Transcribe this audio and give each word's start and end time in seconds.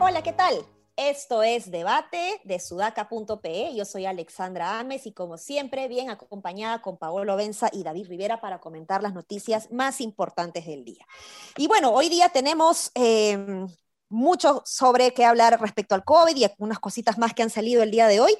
Hola, 0.00 0.22
¿qué 0.22 0.32
tal? 0.32 0.64
Esto 0.98 1.44
es 1.44 1.70
Debate 1.70 2.40
de 2.42 2.58
sudaca.pe. 2.58 3.72
Yo 3.72 3.84
soy 3.84 4.04
Alexandra 4.04 4.80
Ames 4.80 5.06
y 5.06 5.12
como 5.12 5.38
siempre, 5.38 5.86
bien 5.86 6.10
acompañada 6.10 6.82
con 6.82 6.96
Paolo 6.96 7.36
Benza 7.36 7.70
y 7.72 7.84
David 7.84 8.08
Rivera 8.08 8.40
para 8.40 8.58
comentar 8.58 9.00
las 9.00 9.14
noticias 9.14 9.70
más 9.70 10.00
importantes 10.00 10.66
del 10.66 10.84
día. 10.84 11.06
Y 11.56 11.68
bueno, 11.68 11.92
hoy 11.92 12.08
día 12.08 12.30
tenemos 12.30 12.90
em, 12.94 13.68
mucho 14.08 14.60
sobre 14.66 15.14
qué 15.14 15.24
hablar 15.24 15.60
respecto 15.60 15.94
al 15.94 16.02
COVID 16.02 16.34
y 16.34 16.42
algunas 16.42 16.80
cositas 16.80 17.16
más 17.16 17.32
que 17.32 17.44
han 17.44 17.50
salido 17.50 17.84
el 17.84 17.92
día 17.92 18.08
de 18.08 18.18
hoy. 18.18 18.36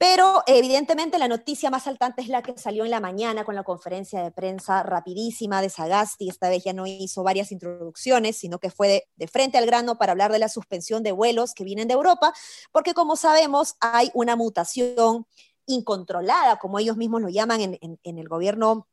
Pero 0.00 0.42
evidentemente 0.46 1.18
la 1.18 1.28
noticia 1.28 1.68
más 1.68 1.82
saltante 1.82 2.22
es 2.22 2.28
la 2.28 2.42
que 2.42 2.56
salió 2.56 2.86
en 2.86 2.90
la 2.90 3.00
mañana 3.00 3.44
con 3.44 3.54
la 3.54 3.64
conferencia 3.64 4.22
de 4.22 4.30
prensa 4.30 4.82
rapidísima 4.82 5.60
de 5.60 5.68
Sagasti. 5.68 6.30
Esta 6.30 6.48
vez 6.48 6.64
ya 6.64 6.72
no 6.72 6.86
hizo 6.86 7.22
varias 7.22 7.52
introducciones, 7.52 8.38
sino 8.38 8.58
que 8.58 8.70
fue 8.70 9.06
de, 9.16 9.28
frente 9.28 9.58
al 9.58 9.66
grano 9.66 9.98
para 9.98 10.12
hablar 10.12 10.32
de 10.32 10.38
la 10.38 10.48
suspensión 10.48 11.02
de 11.02 11.12
vuelos 11.12 11.52
que 11.52 11.64
vienen 11.64 11.86
de 11.86 11.92
Europa, 11.92 12.32
porque 12.72 12.94
como 12.94 13.14
sabemos 13.14 13.76
hay 13.78 14.10
una 14.14 14.36
mutación 14.36 15.26
incontrolada, 15.66 16.56
como 16.56 16.78
ellos 16.78 16.96
mismos 16.96 17.20
lo 17.20 17.28
llaman 17.28 17.60
en, 17.60 17.98
el 18.02 18.26
gobierno 18.26 18.88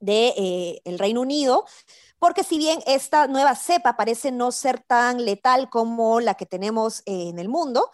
del 0.00 0.32
de, 0.32 0.80
eh, 0.86 0.96
Reino 0.96 1.20
Unido, 1.20 1.66
porque 2.18 2.44
si 2.44 2.56
bien 2.56 2.78
esta 2.86 3.26
nueva 3.26 3.56
cepa 3.56 3.94
parece 3.98 4.32
no 4.32 4.50
ser 4.52 4.80
tan 4.80 5.22
letal 5.26 5.68
como 5.68 6.18
la 6.20 6.32
que 6.32 6.46
tenemos 6.46 7.02
en 7.04 7.38
el 7.38 7.50
mundo, 7.50 7.90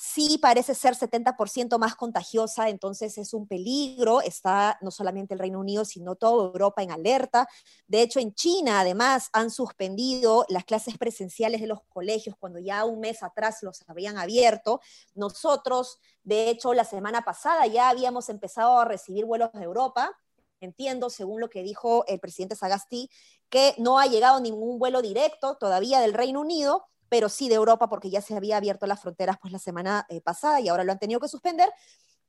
sí 0.00 0.38
parece 0.38 0.74
ser 0.74 0.94
70% 0.94 1.78
más 1.78 1.94
contagiosa, 1.94 2.68
entonces 2.68 3.18
es 3.18 3.34
un 3.34 3.46
peligro. 3.46 4.22
Está 4.22 4.78
no 4.80 4.90
solamente 4.90 5.34
el 5.34 5.40
Reino 5.40 5.60
Unido, 5.60 5.84
sino 5.84 6.14
toda 6.14 6.46
Europa 6.46 6.82
en 6.82 6.90
alerta. 6.90 7.46
De 7.86 8.00
hecho, 8.00 8.18
en 8.18 8.34
China, 8.34 8.80
además, 8.80 9.28
han 9.32 9.50
suspendido 9.50 10.46
las 10.48 10.64
clases 10.64 10.96
presenciales 10.96 11.60
de 11.60 11.66
los 11.66 11.82
colegios 11.88 12.34
cuando 12.38 12.58
ya 12.58 12.84
un 12.84 13.00
mes 13.00 13.22
atrás 13.22 13.62
los 13.62 13.82
habían 13.88 14.16
abierto. 14.16 14.80
Nosotros, 15.14 15.98
de 16.22 16.48
hecho, 16.48 16.72
la 16.72 16.84
semana 16.84 17.22
pasada 17.22 17.66
ya 17.66 17.90
habíamos 17.90 18.28
empezado 18.30 18.78
a 18.78 18.86
recibir 18.86 19.26
vuelos 19.26 19.52
de 19.52 19.62
Europa. 19.62 20.10
Entiendo, 20.60 21.10
según 21.10 21.40
lo 21.40 21.50
que 21.50 21.62
dijo 21.62 22.04
el 22.06 22.20
presidente 22.20 22.56
Sagasti, 22.56 23.10
que 23.48 23.74
no 23.78 23.98
ha 23.98 24.06
llegado 24.06 24.40
ningún 24.40 24.78
vuelo 24.78 25.02
directo 25.02 25.56
todavía 25.56 26.00
del 26.00 26.14
Reino 26.14 26.40
Unido, 26.40 26.89
pero 27.10 27.28
sí 27.28 27.50
de 27.50 27.56
Europa 27.56 27.88
porque 27.90 28.08
ya 28.08 28.22
se 28.22 28.34
había 28.34 28.56
abierto 28.56 28.86
las 28.86 29.02
fronteras 29.02 29.36
pues 29.38 29.52
la 29.52 29.58
semana 29.58 30.06
eh, 30.08 30.22
pasada 30.22 30.60
y 30.60 30.68
ahora 30.68 30.84
lo 30.84 30.92
han 30.92 30.98
tenido 30.98 31.20
que 31.20 31.28
suspender. 31.28 31.68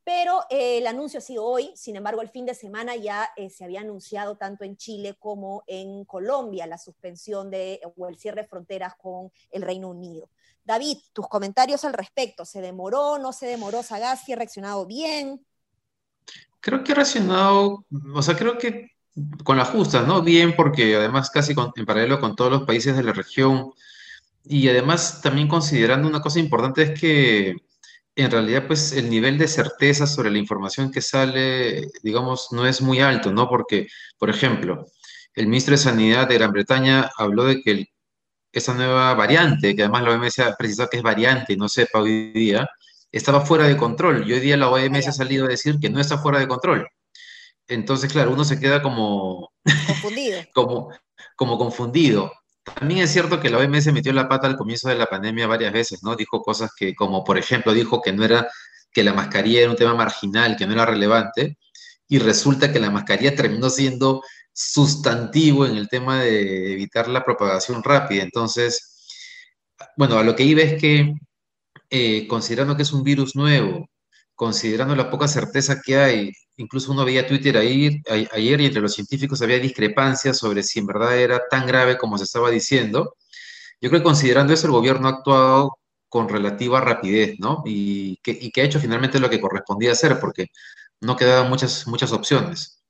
Pero 0.04 0.42
eh, 0.50 0.80
el 0.80 0.88
anuncio 0.88 1.20
ha 1.20 1.22
sido 1.22 1.46
hoy, 1.46 1.72
sin 1.76 1.96
embargo, 1.96 2.24
el 2.24 2.30
fin 2.30 2.46
de 2.48 2.56
semana 2.56 2.96
ya 2.96 3.30
eh, 3.38 3.52
se 3.52 3.64
había 3.64 3.82
anunciado 3.82 4.36
tanto 4.36 4.64
en 4.66 4.76
Chile 4.76 5.16
como 5.20 5.64
en 5.68 6.04
Colombia 6.06 6.66
la 6.66 6.80
suspensión 6.80 7.52
de, 7.52 7.80
o 7.96 8.08
el 8.08 8.18
cierre 8.18 8.42
de 8.42 8.48
fronteras 8.48 8.96
con 8.96 9.32
el 9.52 9.62
Reino 9.62 9.90
Unido. 9.90 10.28
David, 10.64 10.98
tus 11.14 11.28
comentarios 11.28 11.86
al 11.86 11.94
respecto. 11.94 12.46
¿Se 12.46 12.62
demoró, 12.62 13.20
no 13.20 13.32
se 13.32 13.46
demoró 13.46 13.84
Sagasti? 13.84 14.34
¿Ha 14.34 14.38
reaccionado 14.38 14.88
bien? 14.88 15.46
Creo 16.60 16.84
que 16.84 16.94
ha 16.94 16.96
reaccionado, 16.96 17.86
o 18.16 18.22
sea, 18.24 18.36
creo 18.36 18.58
que 18.58 18.92
con 19.44 19.58
las 19.58 19.70
justas, 19.70 20.08
¿no? 20.08 20.24
Bien, 20.24 20.56
porque 20.56 20.96
además 20.96 21.30
casi 21.30 21.54
en 21.76 21.86
paralelo 21.86 22.20
con 22.20 22.36
todos 22.36 22.52
los 22.52 22.64
países 22.64 22.96
de 22.96 23.04
la 23.04 23.14
región 23.14 23.74
y 24.44 24.68
además, 24.70 25.22
también 25.22 25.48
considerando 25.48 26.08
una 26.08 26.22
cosa 26.22 26.40
importante 26.40 26.84
es 26.84 27.00
que 27.00 27.56
en 28.16 28.30
realidad, 28.32 28.68
pues 28.68 28.92
el 28.94 29.10
nivel 29.10 29.38
de 29.38 29.48
certeza 29.48 30.06
sobre 30.06 30.32
la 30.32 30.38
información 30.38 30.92
que 30.92 31.02
sale, 31.02 31.88
digamos, 32.04 32.50
no 32.52 32.68
es 32.68 32.82
muy 32.82 33.00
alto, 33.00 33.32
¿no? 33.32 33.48
Porque, 33.48 33.88
por 34.18 34.30
ejemplo, 34.30 34.86
el 35.34 35.48
ministro 35.48 35.74
de 35.74 35.78
Sanidad 35.78 36.28
de 36.28 36.36
Gran 36.36 36.52
Bretaña 36.52 37.10
habló 37.18 37.46
de 37.46 37.62
que 37.62 37.86
esa 38.52 38.74
nueva 38.74 39.14
variante, 39.14 39.76
que 39.76 39.84
además 39.84 40.04
la 40.04 40.12
OMS 40.12 40.40
ha 40.40 40.56
precisado 40.58 40.90
que 40.90 40.98
es 40.98 41.04
variante 41.04 41.54
y 41.54 41.58
no 41.58 41.70
sepa 41.70 42.02
hoy 42.02 42.32
día, 42.34 42.70
estaba 43.12 43.46
fuera 43.46 43.66
de 43.66 43.78
control. 43.78 44.28
Y 44.28 44.34
hoy 44.34 44.42
día 44.42 44.58
la 44.58 44.70
OMS 44.70 45.08
ha 45.08 45.12
salido 45.14 45.46
a 45.46 45.50
decir 45.50 45.78
que 45.80 45.90
no 45.90 46.02
está 46.02 46.18
fuera 46.18 46.40
de 46.40 46.48
control. 46.48 46.88
Entonces, 47.68 48.12
claro, 48.12 48.32
uno 48.32 48.44
se 48.44 48.60
queda 48.60 48.82
como... 48.82 49.52
Confundido. 49.88 50.42
como, 50.54 50.90
como 51.38 51.58
confundido. 51.58 52.32
También 52.64 53.02
es 53.02 53.12
cierto 53.12 53.40
que 53.40 53.50
la 53.50 53.58
OMS 53.58 53.92
metió 53.92 54.14
la 54.14 54.30
pata 54.30 54.48
al 54.48 54.56
comienzo 54.56 54.90
de 54.90 54.96
la 54.96 55.08
pandemia 55.08 55.48
varias 55.48 55.74
veces, 55.74 56.04
¿no? 56.04 56.16
Dijo 56.16 56.42
cosas 56.42 56.72
que, 56.78 56.94
como 56.94 57.24
por 57.24 57.38
ejemplo, 57.38 57.74
dijo 57.74 58.02
que 58.02 58.14
no 58.14 58.24
era, 58.24 58.48
que 58.92 59.04
la 59.04 59.14
mascarilla 59.14 59.62
era 59.62 59.72
un 59.72 59.76
tema 59.78 59.96
marginal, 59.96 60.56
que 60.56 60.68
no 60.68 60.74
era 60.74 60.86
relevante, 60.86 61.58
y 62.08 62.20
resulta 62.20 62.72
que 62.72 62.80
la 62.80 62.92
mascarilla 62.92 63.36
terminó 63.36 63.70
siendo 63.70 64.22
sustantivo 64.54 65.66
en 65.66 65.78
el 65.78 65.88
tema 65.90 66.22
de 66.22 66.74
evitar 66.74 67.08
la 67.08 67.24
propagación 67.24 67.84
rápida. 67.84 68.22
Entonces, 68.24 69.08
bueno, 69.98 70.18
a 70.18 70.24
lo 70.24 70.36
que 70.36 70.44
iba 70.44 70.62
es 70.62 70.80
que, 70.80 71.14
eh, 71.90 72.28
considerando 72.28 72.76
que 72.76 72.84
es 72.84 72.94
un 72.94 73.04
virus 73.04 73.36
nuevo, 73.36 73.90
considerando 74.42 74.96
la 74.96 75.12
poca 75.12 75.28
certeza 75.28 75.82
que 75.86 75.98
hay, 75.98 76.32
incluso 76.58 76.92
uno 76.92 77.06
veía 77.06 77.28
Twitter 77.28 77.56
ahí, 77.58 78.02
ayer 78.32 78.60
y 78.60 78.66
entre 78.66 78.82
los 78.82 78.96
científicos 78.96 79.40
había 79.44 79.60
discrepancias 79.60 80.40
sobre 80.40 80.64
si 80.64 80.80
en 80.80 80.88
verdad 80.88 81.16
era 81.16 81.42
tan 81.48 81.68
grave 81.68 81.96
como 81.96 82.18
se 82.18 82.24
estaba 82.24 82.50
diciendo. 82.50 83.18
Yo 83.80 83.90
creo 83.92 84.02
que 84.02 84.06
considerando 84.06 84.52
eso, 84.52 84.66
el 84.66 84.74
gobierno 84.74 85.08
ha 85.08 85.12
actuado 85.12 85.78
con 86.10 86.28
relativa 86.28 86.82
rapidez, 86.82 87.36
¿no? 87.38 87.62
Y 87.68 88.18
que, 88.24 88.32
y 88.32 88.50
que 88.50 88.62
ha 88.62 88.64
hecho 88.64 88.80
finalmente 88.80 89.20
lo 89.20 89.30
que 89.30 89.40
correspondía 89.40 89.92
hacer, 89.92 90.20
porque 90.20 90.48
no 91.02 91.16
quedaban 91.16 91.48
muchas, 91.48 91.86
muchas 91.86 92.12
opciones. 92.12 92.81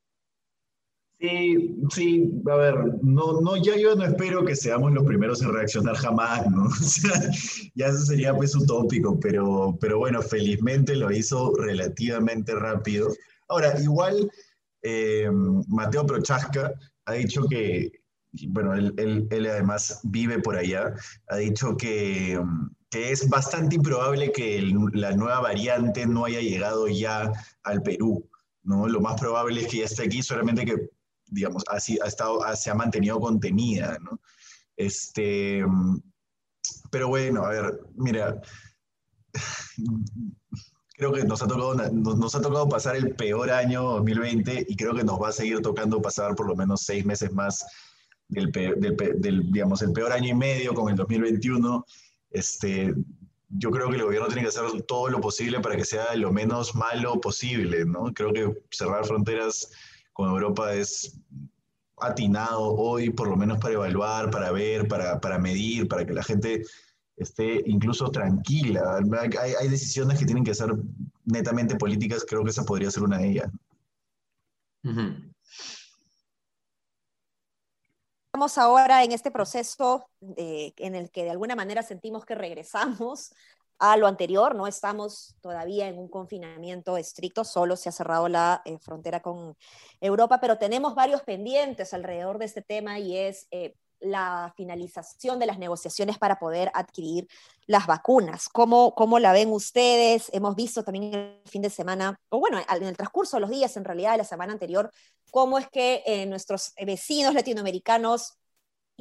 Sí, 1.21 1.75
sí, 1.91 2.41
a 2.49 2.55
ver, 2.55 2.75
no, 3.03 3.41
no, 3.41 3.55
ya 3.55 3.77
yo 3.77 3.93
no 3.95 4.05
espero 4.05 4.43
que 4.43 4.55
seamos 4.55 4.91
los 4.91 5.05
primeros 5.05 5.39
en 5.43 5.53
reaccionar 5.53 5.95
jamás, 5.95 6.49
¿no? 6.49 6.63
O 6.65 6.73
sea, 6.73 7.13
ya 7.75 7.87
eso 7.87 7.99
sería 7.99 8.33
pues 8.33 8.55
utópico, 8.55 9.19
pero, 9.19 9.77
pero 9.79 9.99
bueno, 9.99 10.23
felizmente 10.23 10.95
lo 10.95 11.11
hizo 11.11 11.53
relativamente 11.57 12.55
rápido. 12.55 13.09
Ahora, 13.49 13.79
igual, 13.79 14.31
eh, 14.81 15.29
Mateo 15.67 16.07
Prochaska 16.07 16.73
ha 17.05 17.13
dicho 17.13 17.43
que, 17.47 17.91
bueno, 18.47 18.73
él, 18.73 18.91
él, 18.97 19.27
él, 19.29 19.45
además 19.45 19.99
vive 20.01 20.39
por 20.39 20.57
allá, 20.57 20.91
ha 21.27 21.35
dicho 21.35 21.77
que, 21.77 22.41
que 22.89 23.11
es 23.11 23.29
bastante 23.29 23.75
improbable 23.75 24.31
que 24.31 24.67
la 24.93 25.11
nueva 25.11 25.39
variante 25.41 26.07
no 26.07 26.25
haya 26.25 26.41
llegado 26.41 26.87
ya 26.87 27.31
al 27.61 27.83
Perú, 27.83 28.27
¿no? 28.63 28.87
Lo 28.87 29.01
más 29.01 29.21
probable 29.21 29.61
es 29.61 29.67
que 29.67 29.77
ya 29.77 29.85
esté 29.85 30.05
aquí, 30.05 30.23
solamente 30.23 30.65
que 30.65 30.89
digamos, 31.31 31.63
así 31.67 31.97
ha 32.03 32.07
estado, 32.07 32.41
se 32.55 32.69
ha 32.69 32.75
mantenido 32.75 33.19
contenida, 33.19 33.97
¿no? 34.01 34.19
Este, 34.75 35.63
pero 36.91 37.07
bueno, 37.07 37.45
a 37.45 37.49
ver, 37.49 37.79
mira, 37.95 38.41
creo 40.97 41.13
que 41.13 41.23
nos 41.23 41.41
ha 41.41 41.47
tocado, 41.47 41.73
nos, 41.91 42.35
ha 42.35 42.41
tocado 42.41 42.69
pasar 42.69 42.95
el 42.95 43.15
peor 43.15 43.49
año 43.49 43.81
2020 43.83 44.65
y 44.67 44.75
creo 44.75 44.93
que 44.93 45.03
nos 45.03 45.19
va 45.19 45.29
a 45.29 45.33
seguir 45.33 45.61
tocando 45.61 46.01
pasar 46.01 46.35
por 46.35 46.47
lo 46.47 46.55
menos 46.55 46.81
seis 46.81 47.05
meses 47.05 47.31
más 47.31 47.65
del, 48.27 48.51
del, 48.51 49.51
digamos, 49.51 49.81
el 49.81 49.93
peor 49.93 50.11
año 50.11 50.29
y 50.29 50.35
medio 50.35 50.73
con 50.73 50.89
el 50.89 50.95
2021. 50.95 51.85
Este, 52.29 52.93
yo 53.49 53.71
creo 53.71 53.89
que 53.89 53.95
el 53.95 54.03
gobierno 54.03 54.27
tiene 54.27 54.43
que 54.43 54.49
hacer 54.49 54.81
todo 54.83 55.09
lo 55.09 55.19
posible 55.19 55.59
para 55.59 55.75
que 55.75 55.85
sea 55.85 56.15
lo 56.15 56.31
menos 56.31 56.75
malo 56.75 57.19
posible, 57.19 57.85
¿no? 57.85 58.13
Creo 58.13 58.31
que 58.31 58.63
cerrar 58.69 59.05
fronteras 59.05 59.69
con 60.13 60.29
Europa 60.29 60.73
es 60.73 61.19
atinado 62.01 62.73
hoy, 62.75 63.09
por 63.11 63.27
lo 63.27 63.37
menos 63.37 63.59
para 63.59 63.75
evaluar, 63.75 64.29
para 64.29 64.51
ver, 64.51 64.87
para, 64.87 65.19
para 65.19 65.37
medir, 65.37 65.87
para 65.87 66.05
que 66.05 66.13
la 66.13 66.23
gente 66.23 66.63
esté 67.15 67.61
incluso 67.65 68.09
tranquila. 68.11 68.99
Hay, 69.19 69.53
hay, 69.59 69.67
decisiones 69.69 70.19
que 70.19 70.25
tienen 70.25 70.43
que 70.43 70.55
ser 70.55 70.73
netamente 71.25 71.75
políticas, 71.75 72.25
creo 72.27 72.43
que 72.43 72.49
esa 72.49 72.63
podría 72.63 72.91
ser 72.91 73.03
una 73.03 73.19
de 73.19 73.29
ellas. 73.29 73.51
Estamos 78.33 78.57
ahora 78.57 79.03
en 79.03 79.11
este 79.11 79.29
proceso 79.29 80.09
en 80.37 80.95
el 80.95 81.11
que 81.11 81.23
de 81.23 81.31
alguna 81.31 81.55
manera 81.55 81.83
sentimos 81.83 82.25
que 82.25 82.33
regresamos 82.33 83.33
a 83.81 83.97
lo 83.97 84.05
anterior, 84.05 84.53
no 84.53 84.67
estamos 84.67 85.35
todavía 85.41 85.87
en 85.87 85.97
un 85.97 86.07
confinamiento 86.07 86.97
estricto, 86.97 87.43
solo 87.43 87.75
se 87.75 87.89
ha 87.89 87.91
cerrado 87.91 88.29
la 88.29 88.61
eh, 88.63 88.77
frontera 88.77 89.21
con 89.21 89.57
Europa, 89.99 90.39
pero 90.39 90.59
tenemos 90.59 90.93
varios 90.93 91.23
pendientes 91.23 91.91
alrededor 91.95 92.37
de 92.37 92.45
este 92.45 92.61
tema 92.61 92.99
y 92.99 93.17
es, 93.17 93.47
eh, 93.49 93.73
la 93.99 94.53
finalización 94.55 95.39
de 95.39 95.47
las 95.47 95.57
negociaciones 95.57 96.19
para 96.19 96.37
poder 96.37 96.71
adquirir 96.75 97.27
las 97.65 97.87
vacunas. 97.87 98.49
¿Cómo, 98.49 98.93
cómo 98.93 99.17
la 99.17 99.31
ven 99.31 99.51
ustedes? 99.51 100.29
Hemos 100.31 100.55
visto 100.55 100.83
también 100.83 101.13
el 101.13 101.41
fin 101.45 101.63
de 101.63 101.69
semana, 101.71 102.19
o 102.29 102.39
bueno, 102.39 102.59
en 102.59 102.83
el 102.83 102.97
transcurso 102.97 103.37
de 103.37 103.41
los 103.41 103.49
días, 103.49 103.77
en 103.77 103.85
realidad, 103.85 104.11
de 104.11 104.17
la 104.19 104.25
semana 104.25 104.53
anterior, 104.53 104.91
cómo 105.31 105.57
es 105.57 105.67
que 105.69 106.03
eh, 106.05 106.27
nuestros 106.27 106.73
vecinos 106.85 107.33
latinoamericanos 107.33 108.37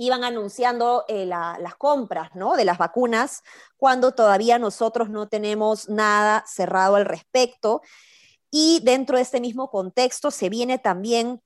iban 0.01 0.25
anunciando 0.25 1.05
eh, 1.09 1.27
las 1.27 1.75
compras 1.77 2.31
¿no? 2.35 2.57
de 2.57 2.65
las 2.65 2.79
vacunas 2.79 3.43
cuando 3.77 4.13
todavía 4.13 4.59
nosotros 4.59 5.11
no 5.11 5.29
tenemos 5.29 5.91
nada 5.91 6.43
cerrado 6.47 6.97
al 6.97 7.05
respecto. 7.05 7.83
Y 8.51 8.81
dentro 8.83 9.17
de 9.17 9.23
este 9.23 9.43
mismo 9.43 9.71
contexto 9.71 10.31
se 10.31 10.49
viene 10.49 10.79
también 10.79 11.43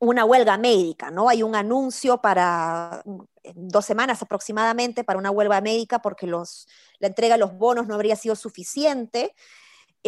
una 0.00 0.24
huelga 0.24 0.58
médica, 0.58 1.12
¿no? 1.12 1.28
Hay 1.28 1.44
un 1.44 1.54
anuncio 1.54 2.20
para 2.20 3.00
mm, 3.04 3.20
dos 3.54 3.84
semanas 3.84 4.22
aproximadamente 4.22 5.04
para 5.04 5.18
una 5.18 5.30
huelga 5.30 5.60
médica 5.60 6.00
porque 6.00 6.26
la 6.26 6.46
entrega 7.00 7.34
de 7.36 7.40
los 7.40 7.54
bonos 7.54 7.86
no 7.86 7.94
habría 7.94 8.16
sido 8.16 8.34
suficiente. 8.34 9.34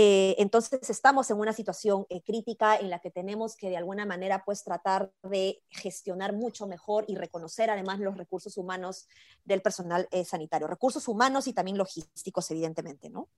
Eh, 0.02 0.34
entonces 0.38 0.88
estamos 0.88 1.30
en 1.30 1.36
una 1.36 1.52
situación 1.52 2.06
eh, 2.08 2.22
crítica 2.22 2.74
en 2.74 2.88
la 2.88 3.00
que 3.00 3.10
tenemos 3.10 3.54
que 3.54 3.68
de 3.68 3.76
alguna 3.76 4.06
manera 4.06 4.44
pues 4.46 4.64
tratar 4.64 5.12
de 5.22 5.60
gestionar 5.68 6.32
mucho 6.32 6.66
mejor 6.66 7.04
y 7.06 7.16
reconocer 7.16 7.68
además 7.68 8.00
los 8.00 8.16
recursos 8.16 8.56
humanos 8.56 9.08
del 9.44 9.60
personal 9.60 10.08
eh, 10.10 10.24
sanitario, 10.24 10.68
recursos 10.68 11.06
humanos 11.06 11.48
y 11.48 11.52
también 11.52 11.76
logísticos 11.76 12.50
evidentemente, 12.50 13.10
¿no? 13.10 13.28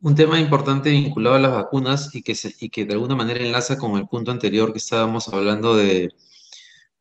Un 0.00 0.16
tema 0.16 0.40
importante 0.40 0.90
vinculado 0.90 1.36
a 1.36 1.38
las 1.38 1.52
vacunas 1.52 2.12
y 2.16 2.22
que, 2.22 2.36
y 2.58 2.68
que 2.68 2.84
de 2.84 2.94
alguna 2.94 3.14
manera 3.14 3.38
enlaza 3.38 3.78
con 3.78 3.96
el 3.96 4.08
punto 4.08 4.32
anterior 4.32 4.72
que 4.72 4.78
estábamos 4.78 5.28
hablando 5.28 5.76
de, 5.76 6.08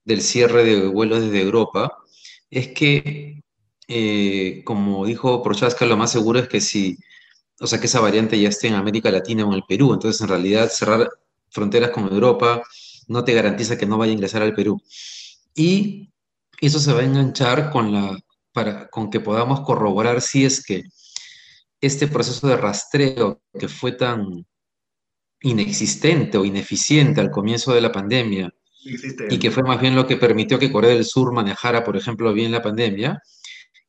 del 0.05 0.21
cierre 0.21 0.63
de 0.63 0.85
vuelos 0.85 1.21
desde 1.21 1.41
Europa, 1.41 1.97
es 2.51 2.67
que, 2.67 3.41
como 4.63 5.07
dijo 5.07 5.41
Prochaska, 5.41 5.87
lo 5.87 5.97
más 5.97 6.11
seguro 6.11 6.37
es 6.37 6.47
que 6.47 6.61
si 6.61 6.99
o 7.59 7.67
sea, 7.67 7.79
que 7.79 7.87
esa 7.87 7.99
variante 7.99 8.39
ya 8.39 8.49
esté 8.49 8.67
en 8.67 8.75
América 8.75 9.11
Latina 9.11 9.45
o 9.45 9.49
en 9.49 9.55
el 9.55 9.63
Perú. 9.67 9.93
Entonces, 9.93 10.21
en 10.21 10.27
realidad, 10.27 10.69
cerrar 10.69 11.09
fronteras 11.49 11.91
con 11.91 12.11
Europa 12.11 12.61
no 13.07 13.23
te 13.23 13.33
garantiza 13.33 13.77
que 13.77 13.85
no 13.85 13.97
vaya 13.97 14.11
a 14.11 14.13
ingresar 14.13 14.41
al 14.41 14.53
Perú. 14.53 14.81
Y 15.55 16.11
eso 16.61 16.79
se 16.79 16.93
va 16.93 17.01
a 17.01 17.05
enganchar 17.05 17.71
con, 17.71 17.91
la, 17.91 18.17
para, 18.51 18.87
con 18.89 19.09
que 19.09 19.19
podamos 19.19 19.61
corroborar 19.61 20.21
si 20.21 20.45
es 20.45 20.63
que 20.63 20.83
este 21.81 22.07
proceso 22.07 22.47
de 22.47 22.57
rastreo 22.57 23.41
que 23.57 23.67
fue 23.67 23.91
tan 23.91 24.45
inexistente 25.41 26.37
o 26.37 26.45
ineficiente 26.45 27.21
al 27.21 27.31
comienzo 27.31 27.73
de 27.73 27.81
la 27.81 27.91
pandemia 27.91 28.51
y 29.29 29.37
que 29.37 29.51
fue 29.51 29.63
más 29.63 29.79
bien 29.79 29.95
lo 29.95 30.07
que 30.07 30.17
permitió 30.17 30.57
que 30.57 30.71
Corea 30.71 30.91
del 30.91 31.05
Sur 31.05 31.33
manejara, 31.33 31.83
por 31.83 31.97
ejemplo, 31.97 32.33
bien 32.33 32.51
la 32.51 32.61
pandemia, 32.61 33.21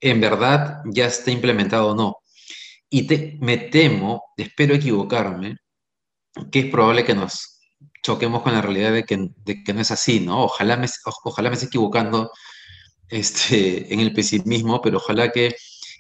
en 0.01 0.21
verdad 0.21 0.83
ya 0.87 1.07
está 1.07 1.31
implementado 1.31 1.89
o 1.89 1.95
no. 1.95 2.17
Y 2.91 3.07
me 3.41 3.59
temo, 3.59 4.23
espero 4.37 4.75
equivocarme, 4.75 5.59
que 6.51 6.61
es 6.61 6.67
probable 6.67 7.05
que 7.05 7.15
nos 7.15 7.61
choquemos 8.03 8.43
con 8.43 8.53
la 8.53 8.63
realidad 8.63 8.93
de 8.93 9.05
que, 9.05 9.31
que 9.65 9.75
no 9.75 9.81
es 9.81 9.91
así, 9.91 10.21
¿no? 10.21 10.45
Ojalá 10.45 10.77
me, 10.77 10.87
ojalá 11.25 11.51
me 11.51 11.55
esté 11.55 11.67
equivocando 11.67 12.31
este, 13.09 13.93
en 13.93 14.01
el 14.01 14.13
pesimismo, 14.13 14.81
pero 14.81 14.99
ojalá 14.99 15.31
que 15.31 15.55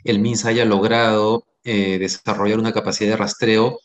el 0.04 0.20
MINS 0.20 0.44
haya 0.46 0.64
logrado 0.64 1.46
eh, 1.64 1.98
desarrollar 1.98 2.58
una 2.58 2.72
capacidad 2.72 3.10
de 3.10 3.16
rastreo 3.16 3.78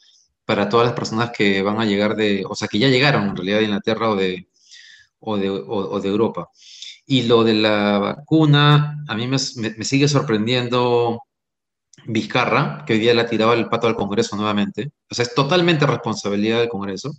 para 0.45 0.69
todas 0.69 0.85
las 0.87 0.95
personas 0.95 1.31
que 1.31 1.61
van 1.61 1.79
a 1.79 1.85
llegar 1.85 2.15
de, 2.15 2.45
o 2.47 2.55
sea, 2.55 2.67
que 2.67 2.79
ya 2.79 2.87
llegaron 2.89 3.29
en 3.29 3.35
realidad 3.35 3.59
de 3.59 3.63
Inglaterra 3.65 4.09
o 4.09 4.15
de, 4.15 4.47
o 5.19 5.37
de, 5.37 5.49
o, 5.49 5.99
de 5.99 6.09
Europa. 6.09 6.49
Y 7.05 7.23
lo 7.23 7.43
de 7.43 7.53
la 7.55 7.99
vacuna, 7.99 9.03
a 9.07 9.15
mí 9.15 9.27
me, 9.27 9.37
me 9.57 9.85
sigue 9.85 10.07
sorprendiendo 10.07 11.21
Vizcarra, 12.05 12.83
que 12.85 12.93
hoy 12.93 12.99
día 12.99 13.13
le 13.13 13.21
ha 13.21 13.27
tirado 13.27 13.53
el 13.53 13.69
pato 13.69 13.87
al 13.87 13.95
Congreso 13.95 14.35
nuevamente. 14.35 14.91
O 15.09 15.15
sea, 15.15 15.23
es 15.23 15.33
totalmente 15.33 15.85
responsabilidad 15.85 16.59
del 16.59 16.69
Congreso. 16.69 17.13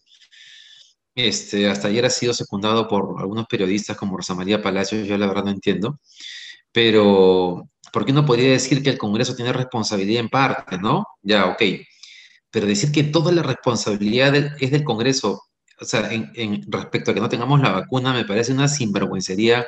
Este, 1.15 1.69
hasta 1.69 1.89
ayer 1.89 2.05
ha 2.05 2.11
sido 2.11 2.35
secundado 2.35 2.89
por 2.89 3.21
algunos 3.21 3.47
periodistas 3.47 3.97
como 3.97 4.17
Rosa 4.17 4.35
María 4.35 4.63
Palacios, 4.63 5.07
yo 5.07 5.17
la 5.17 5.27
verdad 5.27 5.45
no 5.45 5.51
entiendo. 5.51 6.01
Pero, 6.73 7.69
¿por 7.93 8.05
qué 8.05 8.13
no 8.13 8.27
podría 8.27 8.51
decir 8.51 8.83
que 8.83 8.91
el 8.91 8.99
Congreso 8.99 9.37
tiene 9.37 9.53
responsabilidad 9.53 10.21
en 10.21 10.29
parte, 10.29 10.79
no? 10.79 11.07
Ya, 11.23 11.47
ok. 11.47 11.63
Pero 12.51 12.67
decir 12.67 12.93
que 12.93 13.05
toda 13.05 13.33
la 13.33 13.43
responsabilidad 13.43 14.35
es 14.35 14.71
del 14.71 14.85
Congreso, 14.85 15.43
o 15.81 15.85
sea, 15.85 16.11
en, 16.13 16.63
respecto 16.71 17.11
a 17.11 17.15
que 17.15 17.21
no 17.21 17.29
tengamos 17.29 17.61
la 17.61 17.73
vacuna, 17.73 18.13
me 18.13 18.25
parece 18.25 18.53
una 18.53 18.69
sinvergüencería 18.69 19.67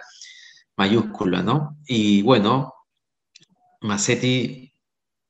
mayúscula, 0.76 1.42
¿no? 1.42 1.78
Y 1.86 2.22
bueno, 2.22 2.74
Massetti 3.80 4.65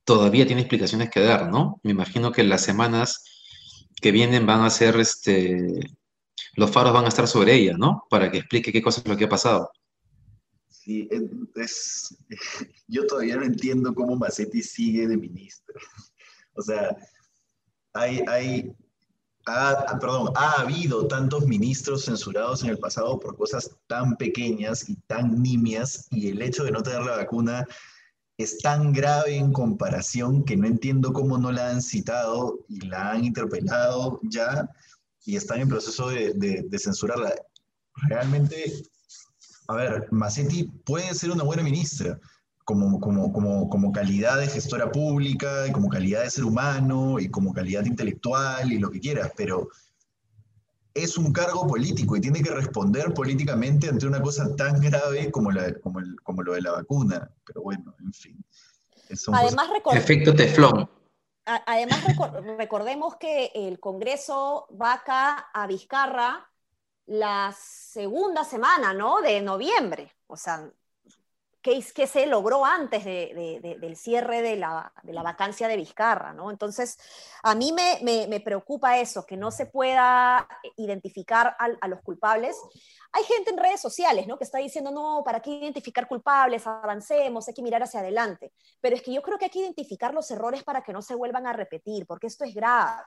todavía 0.06 0.46
tiene 0.46 0.62
explicaciones 0.62 1.10
que 1.10 1.20
dar, 1.20 1.50
¿no? 1.50 1.80
Me 1.82 1.90
imagino 1.90 2.30
que 2.30 2.44
las 2.44 2.62
semanas 2.62 3.24
que 4.00 4.12
vienen 4.12 4.46
van 4.46 4.62
a 4.62 4.70
ser, 4.70 4.98
este, 5.00 5.80
los 6.54 6.70
faros 6.70 6.92
van 6.94 7.06
a 7.06 7.08
estar 7.08 7.26
sobre 7.26 7.54
ella, 7.54 7.74
¿no? 7.76 8.04
Para 8.08 8.30
que 8.30 8.38
explique 8.38 8.72
qué 8.72 8.80
cosa 8.80 9.00
es 9.00 9.08
lo 9.08 9.16
que 9.16 9.24
ha 9.24 9.28
pasado. 9.28 9.70
Sí, 10.68 11.08
es, 11.56 12.16
yo 12.86 13.04
todavía 13.06 13.36
no 13.36 13.44
entiendo 13.44 13.92
cómo 13.94 14.14
Macetti 14.16 14.62
sigue 14.62 15.06
de 15.06 15.16
ministro. 15.18 15.74
O 16.58 16.62
sea, 16.62 16.96
hay, 17.92 18.22
hay, 18.28 18.74
ha, 19.44 19.98
perdón, 20.00 20.32
ha 20.36 20.62
habido 20.62 21.06
tantos 21.06 21.46
ministros 21.46 22.06
censurados 22.06 22.64
en 22.64 22.70
el 22.70 22.78
pasado 22.78 23.20
por 23.20 23.36
cosas 23.36 23.76
tan 23.86 24.16
pequeñas 24.16 24.88
y 24.88 24.96
tan 25.06 25.42
nimias, 25.42 26.06
y 26.10 26.30
el 26.30 26.40
hecho 26.40 26.64
de 26.64 26.70
no 26.70 26.82
tener 26.82 27.02
la 27.02 27.18
vacuna 27.18 27.66
es 28.38 28.58
tan 28.58 28.92
grave 28.92 29.36
en 29.36 29.52
comparación 29.52 30.44
que 30.44 30.56
no 30.56 30.66
entiendo 30.66 31.12
cómo 31.12 31.38
no 31.38 31.52
la 31.52 31.70
han 31.70 31.80
citado 31.80 32.64
y 32.68 32.80
la 32.86 33.12
han 33.12 33.24
interpelado 33.24 34.20
ya 34.22 34.68
y 35.24 35.36
están 35.36 35.60
en 35.60 35.68
proceso 35.68 36.08
de, 36.10 36.68
censurarla. 36.78 37.34
Realmente, 38.08 38.72
a 39.68 39.74
ver, 39.74 40.06
Massetti 40.10 40.64
puede 40.84 41.14
ser 41.14 41.30
una 41.30 41.44
buena 41.44 41.62
ministra 41.62 42.20
como, 42.64 43.00
como, 43.00 43.32
como, 43.32 43.70
como 43.70 43.92
calidad 43.92 44.38
de 44.38 44.48
gestora 44.48 44.90
pública, 44.90 45.66
y 45.66 45.72
como 45.72 45.88
calidad 45.88 46.22
de 46.22 46.30
ser 46.30 46.44
humano 46.44 47.18
y 47.18 47.28
como 47.28 47.52
calidad 47.52 47.84
intelectual 47.84 48.72
y 48.72 48.78
lo 48.78 48.90
que 48.90 49.00
quieras, 49.00 49.32
pero 49.36 49.68
es 50.96 51.18
un 51.18 51.32
cargo 51.32 51.66
político 51.66 52.16
y 52.16 52.20
tiene 52.20 52.42
que 52.42 52.50
responder 52.50 53.12
políticamente 53.12 53.88
ante 53.88 54.06
una 54.06 54.22
cosa 54.22 54.54
tan 54.56 54.80
grave 54.80 55.30
como, 55.30 55.50
la, 55.52 55.74
como, 55.80 56.00
el, 56.00 56.16
como 56.22 56.42
lo 56.42 56.54
de 56.54 56.62
la 56.62 56.72
vacuna. 56.72 57.30
Pero 57.44 57.62
bueno, 57.62 57.94
en 58.00 58.12
fin. 58.12 58.44
Además, 59.32 59.68
Efecto 59.92 60.34
teflón. 60.34 60.88
Además, 61.44 62.00
recordemos 62.58 63.16
que 63.16 63.52
el 63.54 63.78
Congreso 63.78 64.66
va 64.80 64.94
acá 64.94 65.50
a 65.52 65.66
Vizcarra 65.66 66.50
la 67.06 67.54
segunda 67.56 68.42
semana, 68.42 68.92
¿no? 68.92 69.20
De 69.20 69.40
noviembre. 69.40 70.12
O 70.26 70.36
sea, 70.36 70.68
que, 71.94 72.06
se 72.06 72.26
logró 72.26 72.64
antes 72.64 73.04
del 73.04 73.96
cierre 73.96 74.40
de 74.40 74.56
la, 74.56 74.92
vacancia 75.02 75.66
de 75.66 75.76
Vizcarra, 75.76 76.32
¿no? 76.32 76.52
Entonces, 76.52 76.96
a 77.42 77.56
mí 77.56 77.72
me, 77.72 78.40
preocupa 78.40 78.98
eso, 78.98 79.26
que 79.26 79.36
no 79.36 79.50
se 79.50 79.66
pueda 79.66 80.46
identificar 80.76 81.56
a, 81.58 81.88
los 81.88 82.00
culpables. 82.02 82.56
Hay 83.12 83.24
gente 83.24 83.50
en 83.50 83.58
redes 83.58 83.80
sociales, 83.80 84.28
¿no? 84.28 84.38
Que 84.38 84.44
está 84.44 84.58
diciendo, 84.58 84.92
no, 84.92 85.22
¿para 85.24 85.40
qué 85.40 85.50
identificar 85.50 86.06
culpables? 86.06 86.66
Avancemos, 86.66 87.48
hay 87.48 87.54
que 87.54 87.62
mirar 87.62 87.82
hacia 87.82 88.00
adelante. 88.00 88.52
Pero 88.80 88.94
es 88.94 89.02
que 89.02 89.12
yo 89.12 89.22
creo 89.22 89.36
que 89.36 89.46
hay 89.46 89.50
que 89.50 89.60
identificar 89.60 90.14
los 90.14 90.30
errores 90.30 90.62
para 90.62 90.82
que 90.82 90.92
no 90.92 91.02
se 91.02 91.16
vuelvan 91.16 91.48
a 91.48 91.52
repetir, 91.52 92.06
porque 92.06 92.28
esto 92.28 92.44
es 92.44 92.54
grave. 92.54 93.02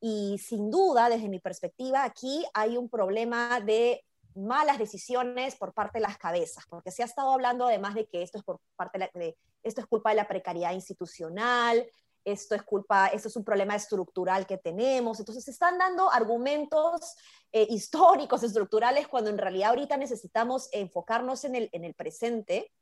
Y 0.00 0.38
sin 0.38 0.70
duda, 0.70 1.08
desde 1.08 1.28
mi 1.28 1.38
perspectiva, 1.38 2.02
aquí 2.02 2.44
hay 2.54 2.76
un 2.76 2.88
problema 2.88 3.60
de 3.60 4.02
malas 4.34 4.78
decisiones 4.78 5.56
por 5.56 5.72
parte 5.72 5.98
de 5.98 6.06
las 6.06 6.18
cabezas, 6.18 6.64
porque 6.68 6.90
se 6.90 7.02
ha 7.02 7.06
estado 7.06 7.32
hablando 7.32 7.66
además 7.66 7.94
de 7.94 8.06
que 8.06 8.22
esto 8.22 8.38
es 8.38 8.44
por 8.44 8.60
parte 8.76 8.98
de, 9.14 9.36
esto 9.62 9.80
es 9.80 9.86
culpa 9.86 10.10
de 10.10 10.16
la 10.16 10.28
precariedad 10.28 10.72
institucional, 10.72 11.86
esto 12.24 12.54
es 12.54 12.62
culpa, 12.62 13.08
esto 13.08 13.28
es 13.28 13.36
un 13.36 13.44
problema 13.44 13.74
estructural 13.74 14.46
que 14.46 14.58
tenemos. 14.58 15.18
Entonces 15.18 15.44
se 15.44 15.50
están 15.50 15.78
dando 15.78 16.10
argumentos 16.10 17.16
eh, 17.52 17.66
históricos, 17.70 18.42
estructurales, 18.42 19.08
cuando 19.08 19.30
en 19.30 19.38
realidad 19.38 19.70
ahorita 19.70 19.96
necesitamos 19.96 20.68
enfocarnos 20.72 21.44
en 21.44 21.54
el, 21.56 21.68
en 21.72 21.84
el 21.84 21.94
presente, 21.94 22.72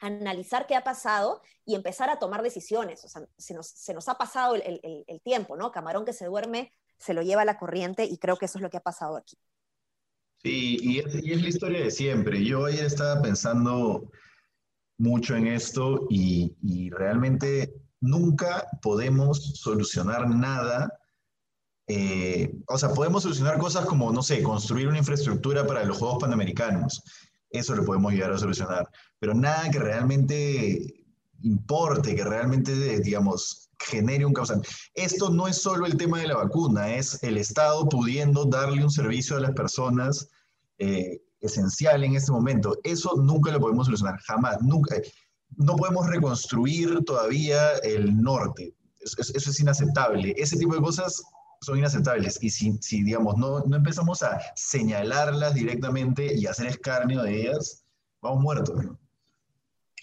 analizar 0.00 0.66
qué 0.66 0.74
ha 0.74 0.84
pasado 0.84 1.40
y 1.64 1.74
empezar 1.74 2.10
a 2.10 2.18
tomar 2.18 2.42
decisiones. 2.42 3.04
O 3.04 3.08
sea, 3.08 3.22
se 3.38 3.54
nos, 3.54 3.68
se 3.68 3.94
nos 3.94 4.08
ha 4.08 4.18
pasado 4.18 4.54
el, 4.56 5.04
el, 5.06 5.20
tiempo, 5.22 5.56
¿no? 5.56 5.70
Camarón 5.70 6.04
que 6.04 6.12
se 6.12 6.26
duerme 6.26 6.72
se 6.98 7.14
lo 7.14 7.22
lleva 7.22 7.44
la 7.44 7.58
corriente 7.58 8.04
y 8.04 8.16
creo 8.18 8.36
que 8.36 8.44
eso 8.44 8.58
es 8.58 8.62
lo 8.62 8.70
que 8.70 8.76
ha 8.76 8.82
pasado 8.82 9.16
aquí. 9.16 9.36
Sí, 10.44 10.78
y 10.80 10.98
es, 10.98 11.42
la 11.42 11.48
historia 11.48 11.84
de 11.84 11.90
siempre. 11.90 12.44
Yo 12.44 12.64
ayer 12.64 12.84
estaba 12.84 13.22
pensando 13.22 14.10
mucho 14.98 15.36
en 15.36 15.46
esto 15.46 16.06
y, 16.10 16.90
realmente 16.90 17.72
nunca 18.00 18.66
podemos 18.82 19.60
solucionar 19.60 20.28
nada. 20.28 20.92
Eh, 21.86 22.52
o 22.66 22.76
sea, 22.76 22.90
podemos 22.90 23.22
solucionar 23.22 23.58
cosas 23.58 23.86
como, 23.86 24.12
no 24.12 24.22
sé, 24.22 24.42
construir 24.42 24.88
una 24.88 24.98
infraestructura 24.98 25.66
para 25.66 25.84
los 25.84 25.98
Juegos 25.98 26.18
Panamericanos, 26.20 27.02
eso 27.50 27.74
lo 27.76 27.84
podemos 27.84 28.12
llegar 28.12 28.32
a 28.32 28.38
solucionar. 28.38 28.88
Pero 29.20 29.34
nada 29.34 29.70
que 29.70 29.78
realmente 29.78 31.04
importe, 31.42 32.16
que 32.16 32.24
realmente, 32.24 33.00
digamos, 33.00 33.70
genere 33.86 34.24
un 34.24 34.32
causante. 34.32 34.68
Esto 34.94 35.30
no 35.30 35.48
es 35.48 35.60
solo 35.60 35.86
el 35.86 35.96
tema 35.96 36.20
de 36.20 36.28
la 36.28 36.36
vacuna, 36.36 36.94
es 36.94 37.22
el 37.22 37.36
Estado 37.36 37.88
pudiendo 37.88 38.44
darle 38.44 38.82
un 38.84 38.90
servicio 38.90 39.36
a 39.36 39.40
las 39.40 39.52
personas 39.52 40.28
eh, 40.78 41.20
esencial 41.40 42.04
en 42.04 42.16
este 42.16 42.32
momento. 42.32 42.76
Eso 42.84 43.14
nunca 43.16 43.52
lo 43.52 43.60
podemos 43.60 43.86
solucionar, 43.86 44.18
jamás, 44.20 44.60
nunca. 44.62 44.96
No 45.56 45.76
podemos 45.76 46.06
reconstruir 46.08 47.04
todavía 47.04 47.72
el 47.82 48.20
norte. 48.20 48.74
Eso, 49.00 49.16
eso 49.20 49.50
es 49.50 49.60
inaceptable. 49.60 50.34
Ese 50.36 50.56
tipo 50.56 50.74
de 50.74 50.80
cosas 50.80 51.22
son 51.62 51.78
inaceptables. 51.78 52.38
Y 52.42 52.50
si, 52.50 52.78
si 52.80 53.02
digamos, 53.02 53.36
no, 53.36 53.60
no 53.60 53.76
empezamos 53.76 54.22
a 54.22 54.40
señalarlas 54.54 55.54
directamente 55.54 56.34
y 56.34 56.46
hacer 56.46 56.66
escarnio 56.66 57.22
de 57.22 57.42
ellas, 57.42 57.84
vamos 58.20 58.42
muertos. 58.42 58.84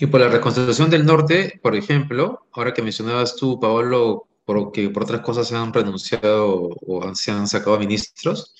Y 0.01 0.07
por 0.07 0.21
la 0.21 0.29
reconstrucción 0.29 0.89
del 0.89 1.05
norte, 1.05 1.59
por 1.61 1.75
ejemplo, 1.75 2.47
ahora 2.53 2.73
que 2.73 2.81
mencionabas 2.81 3.35
tú, 3.35 3.59
Paolo, 3.59 4.29
porque 4.45 4.89
por 4.89 5.03
otras 5.03 5.19
cosas 5.19 5.49
se 5.49 5.57
han 5.57 5.73
renunciado 5.73 6.69
o 6.87 7.15
se 7.15 7.31
han 7.31 7.49
sacado 7.49 7.77
ministros, 7.77 8.55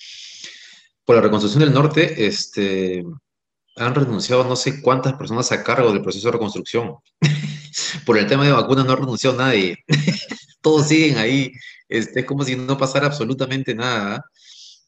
por 1.02 1.16
la 1.16 1.22
reconstrucción 1.22 1.64
del 1.64 1.72
norte, 1.72 2.26
este, 2.26 3.06
han 3.76 3.94
renunciado 3.94 4.44
no 4.44 4.54
sé 4.54 4.82
cuántas 4.82 5.14
personas 5.14 5.50
a 5.50 5.64
cargo 5.64 5.90
del 5.90 6.02
proceso 6.02 6.28
de 6.28 6.32
reconstrucción. 6.32 6.96
por 8.04 8.18
el 8.18 8.26
tema 8.26 8.44
de 8.44 8.52
vacunas 8.52 8.84
no 8.84 8.92
ha 8.92 8.96
renunciado 8.96 9.34
nadie. 9.34 9.78
Todos 10.60 10.88
siguen 10.88 11.16
ahí. 11.16 11.52
Este, 11.88 12.20
es 12.20 12.26
como 12.26 12.44
si 12.44 12.54
no 12.54 12.76
pasara 12.76 13.06
absolutamente 13.06 13.74
nada. 13.74 14.26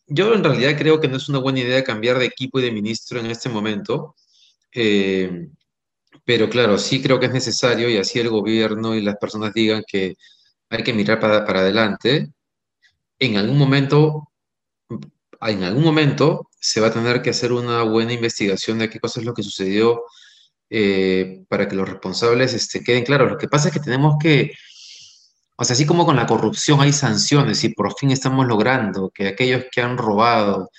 Yo 0.07 0.35
en 0.35 0.45
realidad 0.45 0.77
creo 0.77 1.01
que 1.01 1.09
no 1.09 1.17
es 1.17 1.31
una 1.31 1.39
buena 1.39 1.61
idea 1.61 1.83
cambiar 1.83 2.19
de 2.19 2.27
equipo 2.27 2.61
y 2.61 2.63
de 2.63 2.73
ministro 2.73 3.19
en 3.19 3.27
este 3.27 3.49
momento. 3.49 4.15
Eh, 4.75 5.49
pero 6.25 6.49
claro, 6.49 6.79
sí 6.79 7.03
creo 7.03 7.19
que 7.21 7.27
es 7.27 7.33
necesario 7.33 7.89
y 7.91 7.97
así 7.99 8.19
el 8.21 8.29
gobierno 8.29 8.95
y 8.95 9.03
las 9.03 9.17
personas 9.17 9.53
digan 9.55 9.83
que 9.87 10.17
hay 10.71 10.83
que 10.83 10.93
mirar 10.93 11.21
para, 11.21 11.45
para 11.45 11.61
adelante. 11.61 12.31
En 13.19 13.37
algún 13.37 13.59
momento, 13.59 14.29
en 15.41 15.65
algún 15.65 15.85
momento 15.85 16.49
se 16.59 16.81
va 16.81 16.89
a 16.89 16.93
tener 16.93 17.23
que 17.23 17.31
hacer 17.31 17.53
una 17.53 17.83
buena 17.83 18.13
investigación 18.13 18.79
de 18.79 18.89
qué 18.89 19.01
cosa 19.01 19.21
es 19.21 19.27
lo 19.27 19.35
que 19.35 19.43
sucedió 19.43 20.05
eh, 20.71 21.45
para 21.49 21.69
que 21.69 21.77
los 21.77 21.89
responsables 21.89 22.55
este, 22.55 22.83
queden 22.83 23.05
claros. 23.05 23.31
Lo 23.31 23.37
que 23.37 23.49
pasa 23.49 23.69
es 23.69 23.75
que 23.75 23.81
tenemos 23.81 24.17
que, 24.19 24.53
o 25.57 25.65
sea, 25.65 25.75
así 25.75 25.85
como 25.85 26.07
con 26.07 26.17
la 26.17 26.27
corrupción 26.27 26.81
hay 26.81 26.93
sanciones 26.95 27.63
y 27.65 27.71
por 27.71 27.95
fin 27.99 28.11
estamos 28.11 28.47
logrando 28.47 29.11
que 29.11 29.29
aquellos 29.29 29.65
que 29.71 29.83
han 29.83 29.99
robado 29.99 30.71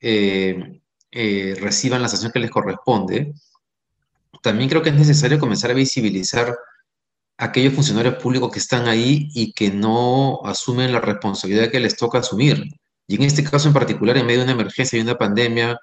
eh, 0.00 0.80
eh, 1.10 1.56
reciban 1.60 2.02
la 2.02 2.08
sanción 2.08 2.32
que 2.32 2.40
les 2.40 2.50
corresponde, 2.50 3.32
también 4.48 4.70
creo 4.70 4.80
que 4.80 4.88
es 4.88 4.96
necesario 4.96 5.38
comenzar 5.38 5.70
a 5.70 5.74
visibilizar 5.74 6.56
a 7.36 7.44
aquellos 7.44 7.74
funcionarios 7.74 8.14
públicos 8.14 8.50
que 8.50 8.60
están 8.60 8.88
ahí 8.88 9.28
y 9.34 9.52
que 9.52 9.70
no 9.70 10.40
asumen 10.42 10.90
la 10.90 11.02
responsabilidad 11.02 11.70
que 11.70 11.80
les 11.80 11.98
toca 11.98 12.20
asumir. 12.20 12.64
Y 13.06 13.16
en 13.16 13.24
este 13.24 13.44
caso 13.44 13.68
en 13.68 13.74
particular, 13.74 14.16
en 14.16 14.24
medio 14.24 14.38
de 14.38 14.44
una 14.44 14.54
emergencia 14.54 14.98
y 14.98 15.02
una 15.02 15.18
pandemia 15.18 15.78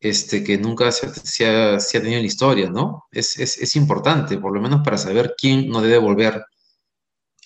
este, 0.00 0.42
que 0.42 0.56
nunca 0.56 0.90
se, 0.90 1.46
ha, 1.46 1.76
tenido 1.76 2.16
en 2.16 2.22
la 2.22 2.26
historia, 2.26 2.70
¿no? 2.70 3.04
Es, 3.10 3.38
es 3.38 3.76
importante, 3.76 4.38
por 4.38 4.54
lo 4.54 4.62
menos 4.62 4.80
para 4.82 4.96
saber 4.96 5.34
quién 5.36 5.68
no 5.68 5.82
debe 5.82 5.98
volver 5.98 6.42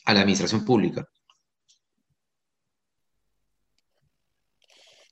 a 0.05 0.15
la 0.15 0.21
administración 0.21 0.65
pública. 0.65 1.05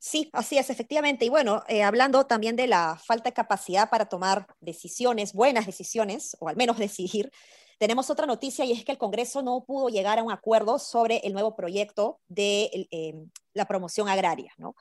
Sí, 0.02 0.30
así 0.32 0.56
es, 0.56 0.70
efectivamente. 0.70 1.26
Y 1.26 1.28
bueno, 1.28 1.62
eh, 1.68 1.82
hablando 1.82 2.24
también 2.26 2.56
de 2.56 2.66
la 2.66 2.98
falta 3.04 3.28
de 3.28 3.34
capacidad 3.34 3.90
para 3.90 4.06
tomar 4.06 4.46
decisiones, 4.58 5.34
buenas 5.34 5.66
decisiones, 5.66 6.38
o 6.40 6.48
al 6.48 6.56
menos 6.56 6.78
decidir, 6.78 7.30
tenemos 7.78 8.08
otra 8.08 8.26
noticia 8.26 8.64
y 8.64 8.72
es 8.72 8.82
que 8.84 8.92
el 8.92 8.98
Congreso 8.98 9.42
no 9.42 9.62
pudo 9.66 9.90
llegar 9.90 10.18
a 10.18 10.22
un 10.22 10.32
acuerdo 10.32 10.78
sobre 10.78 11.18
el 11.18 11.34
nuevo 11.34 11.54
proyecto 11.54 12.18
de 12.28 12.88
em, 12.90 13.30
la 13.52 13.66
promoción 13.66 14.08
agraria, 14.08 14.52
¿no? 14.56 14.74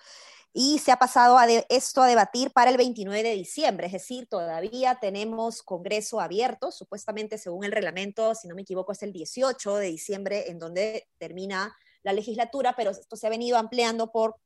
Y 0.54 0.80
se 0.80 0.92
ha 0.92 0.98
pasado 0.98 1.38
a 1.38 1.46
esto 1.48 2.02
a 2.02 2.08
debatir 2.08 2.52
para 2.52 2.72
el 2.72 2.78
29 2.78 3.22
de 3.22 3.36
diciembre, 3.36 3.88
es 3.88 3.94
decir, 3.94 4.28
todavía 4.28 4.98
tenemos 5.00 5.62
Congreso 5.64 6.22
abierto, 6.22 6.72
supuestamente 6.72 7.38
según 7.38 7.66
el 7.66 7.72
reglamento, 7.72 8.34
si 8.36 8.48
no 8.48 8.56
me 8.56 8.64
equivoco, 8.64 8.94
es 8.94 9.04
el 9.04 9.14
18 9.14 9.76
de 9.76 9.88
diciembre 9.88 10.50
en 10.50 10.60
donde 10.60 11.08
termina 11.18 11.76
la 12.04 12.14
legislatura, 12.14 12.74
pero 12.76 12.92
esto 12.92 13.16
se 13.16 13.28
ha 13.28 13.30
venido 13.30 13.58
ampliando 13.58 14.12
por 14.12 14.38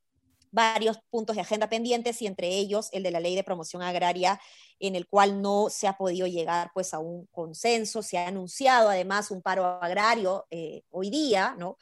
varios 0.54 1.00
puntos 1.10 1.36
de 1.36 1.42
agenda 1.42 1.68
pendientes 1.68 2.22
y 2.22 2.28
entre 2.28 2.48
ellos 2.48 2.90
el 2.94 3.04
de 3.04 3.12
la 3.12 3.20
ley 3.20 3.36
de 3.36 3.44
promoción 3.44 3.82
agraria 3.82 4.40
en 4.80 4.96
el 4.96 5.08
cual 5.08 5.42
no 5.42 5.70
se 5.70 5.88
ha 5.88 5.98
podido 5.98 6.28
llegar 6.28 6.72
pues 6.74 6.94
a 6.94 7.00
un 7.00 7.26
consenso, 7.28 8.04
se 8.04 8.18
ha 8.20 8.28
anunciado 8.28 8.90
además 8.90 9.32
un 9.32 9.42
paro 9.42 9.66
agrario 9.82 10.46
eh, 10.52 10.84
hoy 10.92 11.10
día, 11.10 11.56
¿no? 11.58 11.78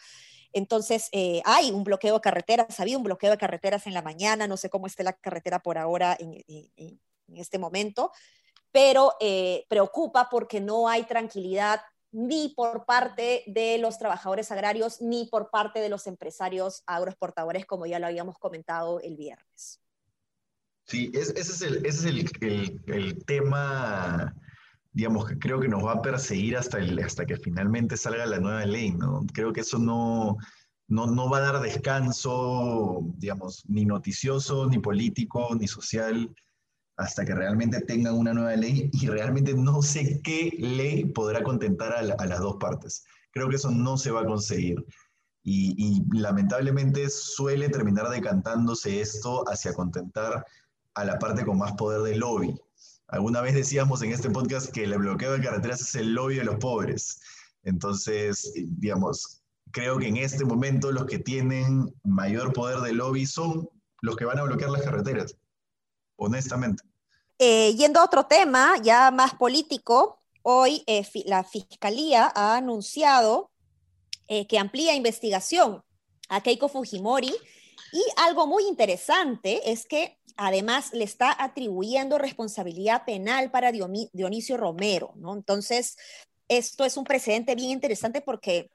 Entonces, 0.54 1.10
eh, 1.12 1.42
hay 1.46 1.72
un 1.72 1.84
bloqueo 1.84 2.16
de 2.16 2.22
carreteras, 2.22 2.80
había 2.80 2.98
un 2.98 3.04
bloqueo 3.04 3.32
de 3.32 3.38
carreteras 3.38 3.88
en 3.88 3.94
la 3.94 4.02
mañana, 4.02 4.48
no 4.48 4.58
sé 4.58 4.70
cómo 4.70 4.88
esté 4.88 5.04
la 5.04 5.14
carretera 5.14 5.60
por 5.60 5.78
ahora 5.78 6.18
en, 6.20 6.44
este 7.34 7.58
momento, 7.58 8.12
pero 8.72 9.14
eh, 9.22 9.66
preocupa 9.70 10.28
porque 10.30 10.60
no 10.60 10.90
hay 10.90 11.04
tranquilidad 11.04 11.82
ni 12.12 12.54
por 12.56 12.86
parte 12.86 13.44
de 13.48 13.78
los 13.78 13.98
trabajadores 13.98 14.52
agrarios, 14.52 15.02
ni 15.02 15.28
por 15.28 15.50
parte 15.50 15.80
de 15.80 15.90
los 15.90 16.08
empresarios 16.08 16.84
agroexportadores, 16.86 17.66
como 17.66 17.86
ya 17.86 18.00
lo 18.00 18.08
habíamos 18.08 18.38
comentado 18.38 19.00
el 19.00 19.16
viernes. 19.16 19.80
Sí, 20.86 21.12
ese 21.14 21.40
es, 21.40 21.62
el, 21.62 21.86
ese 21.86 22.10
es 22.10 22.32
el, 22.88 23.24
tema, 23.26 24.36
digamos, 24.92 25.26
que 25.26 25.40
creo 25.40 25.60
que 25.60 25.70
nos 25.70 25.86
va 25.86 25.94
a 25.94 26.02
perseguir 26.02 26.58
hasta, 26.58 26.80
el, 26.80 27.00
hasta 27.00 27.26
que 27.26 27.38
finalmente 27.38 27.96
salga 27.96 28.26
la 28.26 28.40
nueva 28.40 28.66
ley, 28.66 28.92
¿no? 28.92 29.26
Creo 29.34 29.54
que 29.54 29.62
eso 29.62 29.80
no, 29.80 30.38
no, 30.90 31.08
no 31.08 31.30
va 31.30 31.38
a 31.38 31.54
dar 31.54 31.62
descanso, 31.62 33.00
digamos, 33.18 33.64
ni 33.70 33.86
noticioso, 33.86 34.68
ni 34.68 34.80
político, 34.80 35.56
ni 35.56 35.68
social 35.68 36.36
hasta 36.98 37.26
que 37.26 37.34
realmente 37.34 37.82
tengan 37.82 38.16
una 38.16 38.34
nueva 38.34 38.56
ley 38.56 38.90
y 38.94 39.08
realmente 39.08 39.54
no 39.54 39.82
sé 39.82 40.22
qué 40.24 40.56
ley 40.60 41.06
podrá 41.06 41.44
contentar 41.44 41.94
a, 41.94 42.02
las 42.04 42.40
dos 42.40 42.58
partes. 42.60 43.04
Creo 43.32 43.50
que 43.50 43.56
eso 43.56 43.72
no 43.72 43.98
se 43.98 44.12
va 44.12 44.22
a 44.22 44.26
conseguir. 44.26 44.86
Y, 45.44 46.04
lamentablemente 46.14 47.10
suele 47.10 47.70
terminar 47.70 48.10
decantándose 48.10 49.02
esto 49.02 49.44
hacia 49.50 49.74
contentar 49.74 50.46
a 50.94 51.06
la 51.06 51.18
parte 51.18 51.44
con 51.46 51.58
más 51.58 51.74
poder 51.74 52.02
del 52.02 52.20
lobby. 52.20 52.56
Alguna 53.08 53.42
vez 53.42 53.56
decíamos 53.56 54.04
en 54.04 54.12
este 54.12 54.30
podcast 54.30 54.72
que 54.72 54.84
el 54.84 54.98
bloqueo 54.98 55.34
de 55.34 55.42
carreteras 55.44 55.82
es 55.82 55.96
el 55.96 56.14
lobby 56.14 56.36
de 56.36 56.44
los 56.44 56.58
pobres. 56.58 57.20
Entonces, 57.64 58.54
digamos, 58.56 59.42
creo 59.72 59.98
que 59.98 60.08
en 60.08 60.18
este 60.18 60.46
momento 60.46 60.92
los 60.92 61.06
que 61.06 61.20
tienen 61.20 61.94
mayor 62.04 62.54
poder 62.54 62.80
de 62.82 62.94
lobby 62.94 63.26
son 63.26 63.68
los 64.02 64.16
que 64.16 64.26
van 64.26 64.40
a 64.40 64.44
bloquear 64.44 64.70
las 64.70 64.84
carreteras, 64.84 65.36
honestamente. 66.22 66.84
Eh, 67.40 67.74
yendo 67.76 68.00
a 68.00 68.06
otro 68.06 68.28
tema, 68.28 68.76
ya 68.82 69.10
más 69.10 69.34
político, 69.34 70.20
hoy 70.44 70.84
eh, 70.86 71.04
la 71.26 71.44
Fiscalía 71.44 72.32
ha 72.36 72.56
anunciado 72.56 73.50
eh, 74.28 74.46
que 74.46 74.60
amplía 74.60 74.94
investigación 74.94 75.84
a 76.30 76.42
Keiko 76.42 76.70
Fujimori 76.70 77.34
y 77.92 78.04
algo 78.18 78.46
muy 78.46 78.68
interesante 78.68 79.72
es 79.72 79.86
que 79.86 80.20
además 80.38 80.94
le 80.94 81.04
está 81.04 81.36
atribuyendo 81.44 82.20
responsabilidad 82.20 83.04
penal 83.06 83.50
para 83.50 83.72
Dionisio 83.72 84.58
Romero, 84.58 85.14
¿no? 85.16 85.34
Entonces, 85.34 85.98
esto 86.48 86.86
es 86.86 86.96
un 86.96 87.04
precedente 87.04 87.56
bien 87.56 87.72
interesante 87.72 88.22
porque, 88.22 88.70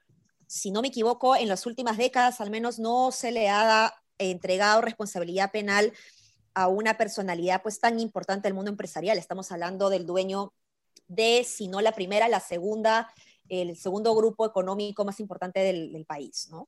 si 0.45 0.71
no 0.71 0.81
me 0.81 0.89
equivoco, 0.89 1.35
en 1.35 1.47
las 1.47 1.65
últimas 1.65 1.97
décadas 1.97 2.41
al 2.41 2.49
menos 2.49 2.77
no 2.77 3.11
se 3.11 3.31
le 3.31 3.49
ha 3.49 3.93
entregado 4.17 4.81
responsabilidad 4.81 5.51
penal 5.51 5.93
a 6.57 6.67
una 6.67 6.97
personalidad 6.97 7.61
pues 7.61 7.79
tan 7.79 7.99
importante 7.99 8.47
del 8.47 8.55
mundo 8.55 8.71
empresarial. 8.71 9.19
Estamos 9.19 9.51
hablando 9.51 9.91
del 9.91 10.07
dueño 10.07 10.53
de, 11.07 11.43
si 11.43 11.67
no 11.67 11.81
la 11.81 11.91
primera, 11.91 12.27
la 12.27 12.39
segunda, 12.39 13.13
el 13.47 13.77
segundo 13.77 14.15
grupo 14.15 14.43
económico 14.43 15.05
más 15.05 15.19
importante 15.19 15.59
del, 15.59 16.03
país, 16.07 16.47
¿no? 16.49 16.67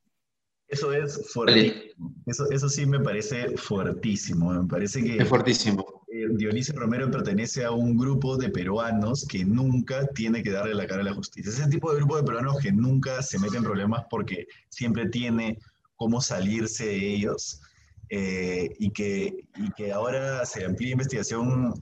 Eso 0.68 0.94
es 0.94 1.32
fuertísimo. 1.34 2.14
Eso, 2.28 2.52
eso 2.52 2.70
sí 2.70 2.86
me 2.86 3.00
parece 3.00 3.58
fuertísimo. 3.58 4.52
Me 4.52 4.68
parece 4.68 5.04
que. 5.04 5.18
Es 5.18 5.28
fuertísimo. 5.28 6.06
Eh, 6.08 6.28
Dionisio 6.34 6.76
Romero 6.76 7.10
pertenece 7.10 7.66
a 7.66 7.72
un 7.72 7.98
grupo 7.98 8.38
de 8.38 8.50
peruanos 8.50 9.26
que 9.28 9.44
nunca 9.44 10.06
tiene 10.14 10.44
que 10.44 10.52
darle 10.52 10.76
la 10.76 10.86
cara 10.86 11.02
a 11.02 11.06
la 11.06 11.16
justicia. 11.16 11.52
Ese 11.52 11.68
tipo 11.68 11.92
de 11.92 11.98
grupo 11.98 12.16
de 12.16 12.24
peruanos 12.24 12.60
que 12.62 12.72
nunca 12.72 13.24
se 13.24 13.40
mete 13.40 13.58
en 13.58 13.64
problemas 13.64 14.06
porque 14.08 14.46
siempre 14.70 15.10
tiene 15.10 15.58
cómo 15.96 16.22
salirse 16.22 16.86
de 16.86 17.16
ellos. 17.16 17.64
Eh, 18.12 18.76
y, 18.80 18.90
que, 18.90 19.46
y 19.56 19.72
que 19.78 19.92
ahora 19.92 20.44
se 20.44 20.66
amplíe 20.66 20.94
investigación, 20.94 21.76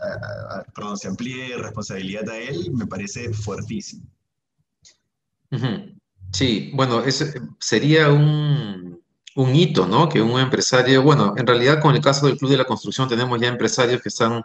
perdón, 0.76 0.98
se 0.98 1.08
amplíe 1.08 1.58
responsabilidad 1.58 2.30
a 2.30 2.38
él, 2.38 2.70
me 2.74 2.86
parece 2.86 3.32
fuertísimo. 3.34 4.04
Sí, 6.34 6.72
bueno, 6.74 7.02
ese 7.04 7.42
sería 7.60 8.10
un, 8.12 9.02
un, 9.36 9.56
hito, 9.56 9.88
¿no? 9.88 10.10
Que 10.10 10.22
un 10.22 10.38
empresario, 10.38 11.02
bueno, 11.02 11.34
en 11.38 11.48
realidad 11.48 11.82
con 11.82 11.96
el 11.96 12.02
caso 12.02 12.28
del 12.28 12.38
Club 12.38 12.52
de 12.52 12.58
la 12.58 12.66
Construcción 12.66 13.08
tenemos 13.08 13.40
ya 13.40 13.48
empresarios 13.48 14.02
que 14.02 14.10
están 14.10 14.44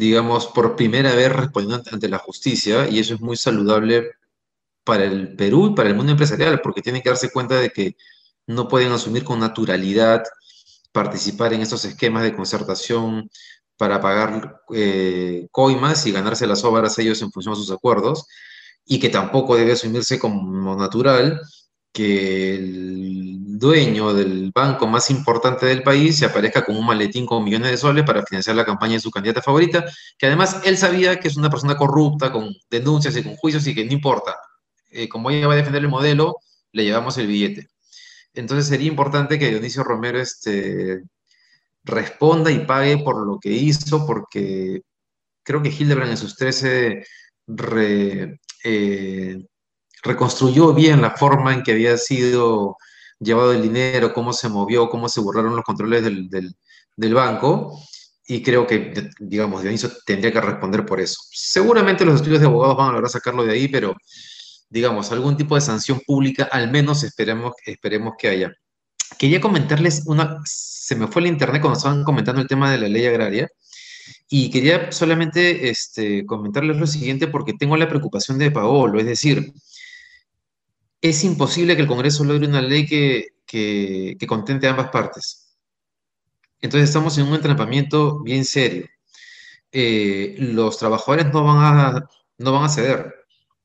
digamos, 0.00 0.46
por 0.46 0.76
primera 0.76 1.14
vez 1.14 1.30
respondiendo 1.30 1.90
ante 1.92 2.08
la 2.08 2.16
justicia, 2.16 2.88
y 2.88 2.98
eso 2.98 3.14
es 3.14 3.20
muy 3.20 3.36
saludable 3.36 4.12
para 4.82 5.04
el 5.04 5.36
Perú 5.36 5.66
y 5.66 5.74
para 5.74 5.90
el 5.90 5.94
mundo 5.94 6.12
empresarial, 6.12 6.62
porque 6.62 6.80
tienen 6.80 7.02
que 7.02 7.10
darse 7.10 7.30
cuenta 7.30 7.56
de 7.56 7.68
que 7.68 7.96
no 8.46 8.66
pueden 8.66 8.92
asumir 8.92 9.24
con 9.24 9.40
naturalidad 9.40 10.22
participar 10.92 11.52
en 11.52 11.62
estos 11.62 11.84
esquemas 11.84 12.22
de 12.22 12.34
concertación 12.34 13.30
para 13.76 14.00
pagar 14.00 14.60
eh, 14.74 15.48
coimas 15.50 16.06
y 16.06 16.12
ganarse 16.12 16.46
las 16.46 16.64
obras 16.64 16.98
ellos 16.98 17.22
en 17.22 17.32
función 17.32 17.54
de 17.54 17.60
sus 17.60 17.70
acuerdos, 17.72 18.26
y 18.84 18.98
que 18.98 19.08
tampoco 19.08 19.56
debe 19.56 19.72
asumirse 19.72 20.18
como 20.18 20.76
natural 20.76 21.40
que 21.92 22.54
el 22.54 23.58
dueño 23.58 24.14
del 24.14 24.52
banco 24.54 24.86
más 24.86 25.10
importante 25.10 25.66
del 25.66 25.82
país 25.82 26.18
se 26.18 26.24
aparezca 26.24 26.64
con 26.64 26.76
un 26.76 26.86
maletín 26.86 27.26
con 27.26 27.44
millones 27.44 27.70
de 27.70 27.76
soles 27.76 28.04
para 28.04 28.24
financiar 28.24 28.56
la 28.56 28.64
campaña 28.64 28.94
de 28.94 29.00
su 29.00 29.10
candidata 29.10 29.42
favorita, 29.42 29.84
que 30.18 30.26
además 30.26 30.60
él 30.64 30.76
sabía 30.76 31.18
que 31.18 31.28
es 31.28 31.36
una 31.36 31.50
persona 31.50 31.76
corrupta, 31.76 32.32
con 32.32 32.54
denuncias 32.70 33.16
y 33.16 33.22
con 33.22 33.36
juicios 33.36 33.66
y 33.66 33.74
que 33.74 33.84
no 33.84 33.92
importa. 33.92 34.36
Eh, 34.90 35.08
como 35.08 35.30
ella 35.30 35.46
va 35.46 35.54
a 35.54 35.56
defender 35.56 35.82
el 35.82 35.88
modelo, 35.88 36.36
le 36.72 36.84
llevamos 36.84 37.18
el 37.18 37.26
billete. 37.26 37.68
Entonces 38.34 38.68
sería 38.68 38.88
importante 38.88 39.38
que 39.38 39.48
Dionisio 39.48 39.82
Romero 39.82 40.20
este, 40.20 41.02
responda 41.84 42.50
y 42.50 42.64
pague 42.66 42.98
por 42.98 43.26
lo 43.26 43.38
que 43.38 43.50
hizo, 43.50 44.06
porque 44.06 44.82
creo 45.42 45.62
que 45.62 45.70
Hildebrand 45.70 46.12
en 46.12 46.16
sus 46.16 46.36
13 46.36 47.04
eh, 48.64 49.44
reconstruyó 50.02 50.72
bien 50.74 51.02
la 51.02 51.10
forma 51.12 51.54
en 51.54 51.62
que 51.62 51.72
había 51.72 51.96
sido 51.96 52.76
llevado 53.18 53.52
el 53.52 53.62
dinero, 53.62 54.12
cómo 54.12 54.32
se 54.32 54.48
movió, 54.48 54.88
cómo 54.88 55.08
se 55.08 55.20
borraron 55.20 55.56
los 55.56 55.64
controles 55.64 56.02
del, 56.04 57.14
banco, 57.14 57.78
y 58.26 58.42
creo 58.42 58.66
que, 58.66 59.10
digamos, 59.18 59.62
Dionisio 59.62 59.90
tendría 60.06 60.32
que 60.32 60.40
responder 60.40 60.86
por 60.86 61.00
eso. 61.00 61.20
Seguramente 61.30 62.04
los 62.04 62.16
estudios 62.16 62.40
de 62.40 62.46
abogados 62.46 62.76
van 62.76 62.88
a 62.88 62.92
lograr 62.92 63.10
sacarlo 63.10 63.44
de 63.44 63.52
ahí, 63.52 63.68
pero, 63.68 63.94
digamos, 64.70 65.10
algún 65.12 65.36
tipo 65.36 65.56
de 65.56 65.60
sanción 65.60 66.00
pública, 66.06 66.48
al 66.50 66.70
menos 66.70 67.02
esperemos, 67.02 67.54
esperemos 67.66 68.14
que 68.18 68.28
haya. 68.28 68.52
Quería 69.18 69.40
comentarles 69.40 70.04
una, 70.06 70.38
se 70.44 70.94
me 70.94 71.08
fue 71.08 71.22
el 71.22 71.28
internet 71.28 71.60
cuando 71.60 71.76
estaban 71.76 72.04
comentando 72.04 72.40
el 72.40 72.48
tema 72.48 72.70
de 72.70 72.78
la 72.78 72.88
ley 72.88 73.04
agraria, 73.04 73.48
y 74.28 74.48
quería 74.50 74.92
solamente 74.92 75.68
este, 75.68 76.24
comentarles 76.24 76.76
lo 76.76 76.86
siguiente 76.86 77.26
porque 77.26 77.52
tengo 77.52 77.76
la 77.76 77.88
preocupación 77.88 78.38
de 78.38 78.52
Paolo, 78.52 79.00
es 79.00 79.06
decir, 79.06 79.52
es 81.00 81.24
imposible 81.24 81.74
que 81.74 81.82
el 81.82 81.88
Congreso 81.88 82.24
logre 82.24 82.46
una 82.46 82.62
ley 82.62 82.86
que, 82.86 83.28
que, 83.46 84.16
contente 84.28 84.68
a 84.68 84.70
ambas 84.70 84.90
partes. 84.90 85.56
Entonces 86.60 86.90
estamos 86.90 87.16
en 87.18 87.26
un 87.26 87.34
entrampamiento 87.34 88.20
bien 88.20 88.44
serio. 88.44 88.86
Eh, 89.72 90.36
los 90.38 90.78
trabajadores 90.78 91.32
no 91.32 91.42
van, 91.42 91.58
a, 91.58 92.08
no 92.38 92.52
van 92.52 92.64
a 92.64 92.68
ceder, 92.68 93.19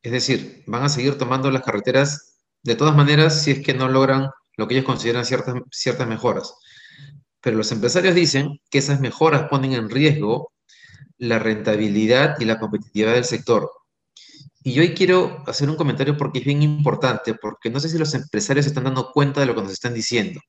es 0.06 0.12
decir, 0.12 0.64
van 0.68 0.84
a 0.84 0.90
seguir 0.90 1.18
tomando 1.18 1.50
las 1.50 1.64
carreteras 1.64 2.36
de 2.62 2.76
todas 2.76 2.96
maneras 2.96 3.42
si 3.42 3.50
es 3.50 3.60
que 3.62 3.74
no 3.74 3.88
logran 3.88 4.30
lo 4.56 4.68
que 4.68 4.76
ellos 4.76 4.86
consideran 4.86 5.26
ciertas, 5.26 5.56
ciertas 5.72 6.08
mejoras. 6.08 6.54
Pero 7.42 7.58
los 7.58 7.72
empresarios 7.72 8.14
dicen 8.14 8.62
que 8.70 8.78
esas 8.78 9.00
mejoras 9.00 9.50
ponen 9.50 9.74
en 9.74 9.90
riesgo 9.90 10.54
la 11.18 11.40
rentabilidad 11.40 12.40
y 12.40 12.46
la 12.46 12.60
competitividad 12.60 13.14
del 13.16 13.26
sector. 13.26 13.72
Y 14.62 14.74
yo 14.74 14.84
hoy 14.84 14.94
quiero 14.94 15.44
hacer 15.48 15.72
un 15.72 15.76
comentario 15.76 16.16
porque 16.16 16.38
es 16.38 16.46
bien 16.46 16.62
importante, 16.62 17.34
porque 17.34 17.72
no 17.72 17.80
sé 17.80 17.90
si 17.90 17.98
los 17.98 18.14
empresarios 18.14 18.66
se 18.66 18.70
están 18.70 18.84
dando 18.84 19.12
cuenta 19.12 19.40
de 19.40 19.48
lo 19.48 19.56
que 19.56 19.64
nos 19.64 19.72
están 19.72 19.96
diciendo. 19.96 20.40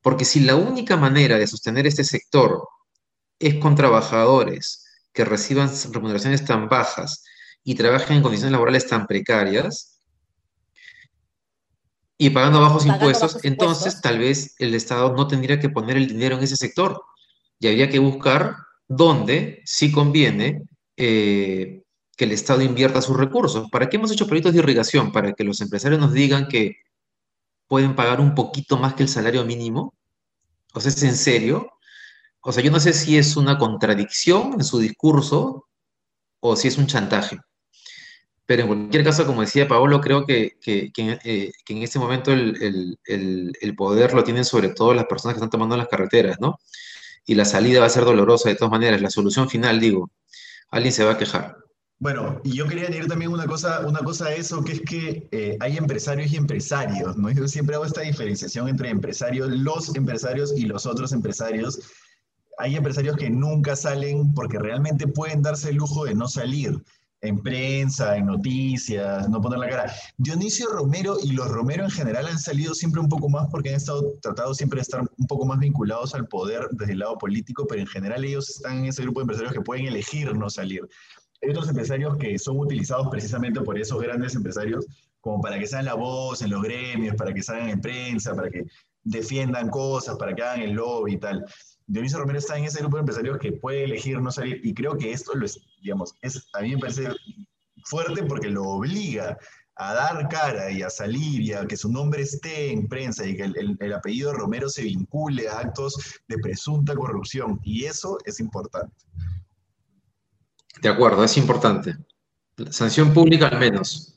Porque 0.00 0.24
si 0.24 0.40
la 0.40 0.56
única 0.56 0.96
manera 0.96 1.36
de 1.36 1.46
sostener 1.46 1.86
este 1.86 2.02
sector 2.02 2.66
es 3.38 3.56
con 3.56 3.74
trabajadores 3.74 4.86
que 5.12 5.26
reciban 5.26 5.70
remuneraciones 5.92 6.46
tan 6.46 6.70
bajas 6.70 7.24
y 7.64 7.74
trabajen 7.74 8.18
en 8.18 8.22
condiciones 8.22 8.52
laborales 8.52 8.86
tan 8.86 9.06
precarias 9.06 10.00
y 12.16 12.30
pagando 12.30 12.60
bajos 12.60 12.86
impuestos, 12.86 13.38
entonces 13.42 14.00
tal 14.00 14.18
vez 14.18 14.54
el 14.58 14.74
Estado 14.74 15.14
no 15.16 15.26
tendría 15.26 15.58
que 15.58 15.68
poner 15.68 15.96
el 15.96 16.06
dinero 16.06 16.36
en 16.36 16.44
ese 16.44 16.56
sector 16.56 17.02
y 17.58 17.66
habría 17.66 17.88
que 17.88 17.98
buscar 17.98 18.56
dónde, 18.86 19.62
si 19.64 19.90
conviene, 19.90 20.62
eh, 20.96 21.82
que 22.16 22.24
el 22.24 22.32
Estado 22.32 22.62
invierta 22.62 23.02
sus 23.02 23.16
recursos. 23.16 23.68
¿Para 23.70 23.88
qué 23.88 23.96
hemos 23.96 24.12
hecho 24.12 24.26
proyectos 24.26 24.52
de 24.52 24.60
irrigación? 24.60 25.10
Para 25.10 25.32
que 25.32 25.42
los 25.42 25.60
empresarios 25.60 26.00
nos 26.00 26.12
digan 26.12 26.46
que 26.46 26.76
pueden 27.66 27.96
pagar 27.96 28.20
un 28.20 28.34
poquito 28.34 28.76
más 28.76 28.94
que 28.94 29.02
el 29.02 29.08
salario 29.08 29.44
mínimo. 29.44 29.94
O 30.74 30.80
sea, 30.80 30.90
¿es 30.90 31.02
en 31.02 31.16
serio? 31.16 31.68
O 32.40 32.52
sea, 32.52 32.62
yo 32.62 32.70
no 32.70 32.78
sé 32.78 32.92
si 32.92 33.18
es 33.18 33.36
una 33.36 33.58
contradicción 33.58 34.52
en 34.54 34.64
su 34.64 34.78
discurso 34.78 35.66
o 36.40 36.56
si 36.56 36.68
es 36.68 36.78
un 36.78 36.86
chantaje. 36.86 37.38
Pero 38.46 38.62
en 38.62 38.68
cualquier 38.68 39.04
caso, 39.04 39.26
como 39.26 39.40
decía 39.40 39.66
Paolo, 39.66 40.00
creo 40.00 40.26
que, 40.26 40.58
que, 40.60 40.92
eh, 40.96 41.52
en 41.68 41.82
este 41.82 41.98
momento 41.98 42.32
el, 42.32 42.98
el, 43.06 43.76
poder 43.76 44.12
lo 44.12 44.22
tienen 44.22 44.44
sobre 44.44 44.68
todo 44.68 44.92
las 44.92 45.06
personas 45.06 45.34
que 45.34 45.38
están 45.38 45.50
tomando 45.50 45.76
las 45.76 45.88
carreteras, 45.88 46.38
¿no? 46.40 46.58
Y 47.24 47.34
la 47.36 47.46
salida 47.46 47.80
va 47.80 47.86
a 47.86 47.90
ser 47.90 48.04
dolorosa 48.04 48.50
de 48.50 48.56
todas 48.56 48.70
maneras. 48.70 49.00
La 49.00 49.08
solución 49.08 49.48
final, 49.48 49.80
digo, 49.80 50.10
alguien 50.70 50.92
se 50.92 51.04
va 51.04 51.12
a 51.12 51.18
quejar. 51.18 51.56
Bueno, 51.98 52.42
y 52.44 52.54
yo 52.54 52.66
quería 52.66 52.88
añadir 52.88 53.06
también 53.06 53.32
una 53.32 53.46
cosa, 53.46 53.80
una 53.86 54.00
cosa 54.00 54.26
a 54.26 54.34
eso, 54.34 54.62
que 54.62 54.72
es 54.72 54.80
que 54.82 55.26
eh, 55.30 55.56
hay 55.60 55.78
empresarios 55.78 56.30
y 56.30 56.36
empresarios, 56.36 57.16
¿no? 57.16 57.30
Yo 57.30 57.48
siempre 57.48 57.76
hago 57.76 57.86
esta 57.86 58.02
diferenciación 58.02 58.68
entre 58.68 58.90
empresarios, 58.90 59.48
los 59.48 59.94
empresarios 59.96 60.52
y 60.54 60.66
los 60.66 60.84
otros 60.84 61.12
empresarios. 61.12 61.80
Hay 62.58 62.76
empresarios 62.76 63.16
que 63.16 63.30
nunca 63.30 63.74
salen 63.74 64.34
porque 64.34 64.58
realmente 64.58 65.06
pueden 65.06 65.40
darse 65.40 65.70
el 65.70 65.76
lujo 65.76 66.04
de 66.04 66.14
no 66.14 66.28
salir 66.28 66.82
en 67.24 67.42
prensa, 67.42 68.16
en 68.16 68.26
noticias, 68.26 69.28
no 69.28 69.40
poner 69.40 69.58
la 69.58 69.68
cara. 69.68 69.92
Dionisio 70.18 70.68
Romero 70.68 71.16
y 71.22 71.32
los 71.32 71.48
Romero 71.48 71.84
en 71.84 71.90
general 71.90 72.26
han 72.26 72.38
salido 72.38 72.74
siempre 72.74 73.00
un 73.00 73.08
poco 73.08 73.28
más 73.28 73.48
porque 73.50 73.70
han 73.70 73.76
estado 73.76 74.12
tratados 74.20 74.58
siempre 74.58 74.78
de 74.78 74.82
estar 74.82 75.00
un 75.00 75.26
poco 75.26 75.46
más 75.46 75.58
vinculados 75.58 76.14
al 76.14 76.28
poder 76.28 76.68
desde 76.72 76.92
el 76.92 76.98
lado 77.00 77.18
político, 77.18 77.66
pero 77.66 77.80
en 77.80 77.86
general 77.86 78.24
ellos 78.24 78.50
están 78.50 78.78
en 78.78 78.84
ese 78.86 79.02
grupo 79.02 79.20
de 79.20 79.24
empresarios 79.24 79.52
que 79.52 79.60
pueden 79.60 79.86
elegir 79.86 80.34
no 80.36 80.50
salir 80.50 80.88
hay 81.44 81.50
otros 81.50 81.68
empresarios 81.68 82.16
que 82.16 82.38
son 82.38 82.58
utilizados 82.58 83.08
precisamente 83.10 83.60
por 83.60 83.78
esos 83.78 84.00
grandes 84.00 84.34
empresarios 84.34 84.86
como 85.20 85.40
para 85.40 85.58
que 85.58 85.66
sean 85.66 85.84
la 85.84 85.94
voz 85.94 86.42
en 86.42 86.50
los 86.50 86.62
gremios, 86.62 87.16
para 87.16 87.32
que 87.32 87.42
salgan 87.42 87.70
en 87.70 87.80
prensa, 87.80 88.34
para 88.34 88.50
que 88.50 88.64
defiendan 89.04 89.68
cosas, 89.68 90.16
para 90.16 90.34
que 90.34 90.42
hagan 90.42 90.62
el 90.62 90.72
lobby 90.72 91.14
y 91.14 91.18
tal. 91.18 91.44
Dionisio 91.86 92.18
Romero 92.18 92.38
está 92.38 92.56
en 92.56 92.64
ese 92.64 92.80
grupo 92.80 92.96
de 92.96 93.00
empresarios 93.00 93.38
que 93.38 93.52
puede 93.52 93.84
elegir 93.84 94.20
no 94.20 94.30
salir 94.30 94.60
y 94.64 94.72
creo 94.74 94.96
que 94.96 95.12
esto 95.12 95.34
lo 95.34 95.44
es, 95.44 95.60
digamos, 95.82 96.14
es, 96.22 96.48
a 96.54 96.62
mí 96.62 96.74
me 96.74 96.80
parece 96.80 97.08
fuerte 97.84 98.22
porque 98.24 98.48
lo 98.48 98.64
obliga 98.64 99.36
a 99.76 99.92
dar 99.92 100.28
cara 100.28 100.70
y 100.70 100.82
a 100.82 100.88
salir 100.88 101.42
y 101.42 101.52
a 101.52 101.66
que 101.66 101.76
su 101.76 101.90
nombre 101.90 102.22
esté 102.22 102.72
en 102.72 102.88
prensa 102.88 103.26
y 103.26 103.36
que 103.36 103.44
el, 103.44 103.76
el 103.78 103.92
apellido 103.92 104.32
Romero 104.32 104.68
se 104.68 104.82
vincule 104.82 105.48
a 105.48 105.58
actos 105.58 105.96
de 106.28 106.38
presunta 106.38 106.94
corrupción 106.94 107.60
y 107.62 107.84
eso 107.84 108.16
es 108.24 108.40
importante. 108.40 108.94
De 110.80 110.88
acuerdo, 110.88 111.24
es 111.24 111.36
importante. 111.36 111.96
Sanción 112.70 113.12
pública 113.12 113.48
al 113.48 113.58
menos. 113.58 114.14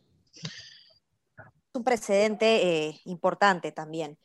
Un 1.74 1.84
precedente 1.84 2.88
eh, 2.88 3.02
importante 3.06 3.72
también. 3.72 4.18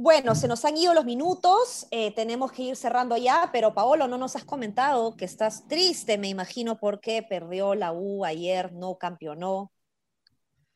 Bueno, 0.00 0.36
se 0.36 0.46
nos 0.46 0.64
han 0.64 0.76
ido 0.76 0.94
los 0.94 1.04
minutos, 1.04 1.88
eh, 1.90 2.14
tenemos 2.14 2.52
que 2.52 2.62
ir 2.62 2.76
cerrando 2.76 3.16
ya, 3.16 3.50
pero 3.52 3.74
Paolo, 3.74 4.06
no 4.06 4.16
nos 4.16 4.36
has 4.36 4.44
comentado 4.44 5.16
que 5.16 5.24
estás 5.24 5.66
triste, 5.66 6.18
me 6.18 6.28
imagino, 6.28 6.78
porque 6.78 7.26
perdió 7.28 7.74
la 7.74 7.90
U 7.90 8.24
ayer, 8.24 8.72
no 8.72 8.96
campeonó. 8.96 9.72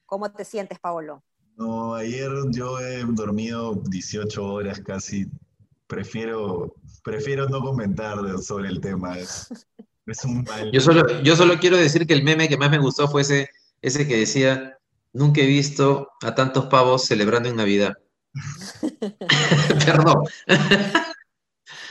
¿Cómo 0.07 0.33
te 0.33 0.45
sientes, 0.45 0.81
Paolo? 0.81 1.23
No, 1.57 1.95
ayer 1.95 2.33
yo 2.51 2.81
he 2.81 3.05
dormido 3.05 3.77
18 3.77 4.45
horas 4.45 4.81
casi. 4.81 5.31
Prefiero, 5.87 6.75
prefiero 7.05 7.49
no 7.49 7.61
comentar 7.61 8.19
sobre 8.41 8.71
el 8.71 8.81
tema. 8.81 9.17
Yo 10.73 10.81
solo, 10.81 11.23
yo 11.23 11.37
solo 11.37 11.61
quiero 11.61 11.77
decir 11.77 12.09
que 12.09 12.15
el 12.15 12.25
meme 12.25 12.49
que 12.49 12.57
más 12.57 12.73
me 12.73 12.79
gustó 12.79 13.07
fue 13.07 13.23
ese, 13.23 13.51
ese 13.83 14.09
que 14.09 14.17
decía, 14.17 14.79
nunca 15.13 15.43
he 15.43 15.47
visto 15.47 16.09
a 16.23 16.35
tantos 16.35 16.67
pavos 16.67 17.05
celebrando 17.05 17.49
en 17.49 17.55
Navidad. 17.55 17.95
Perdón. 19.87 20.25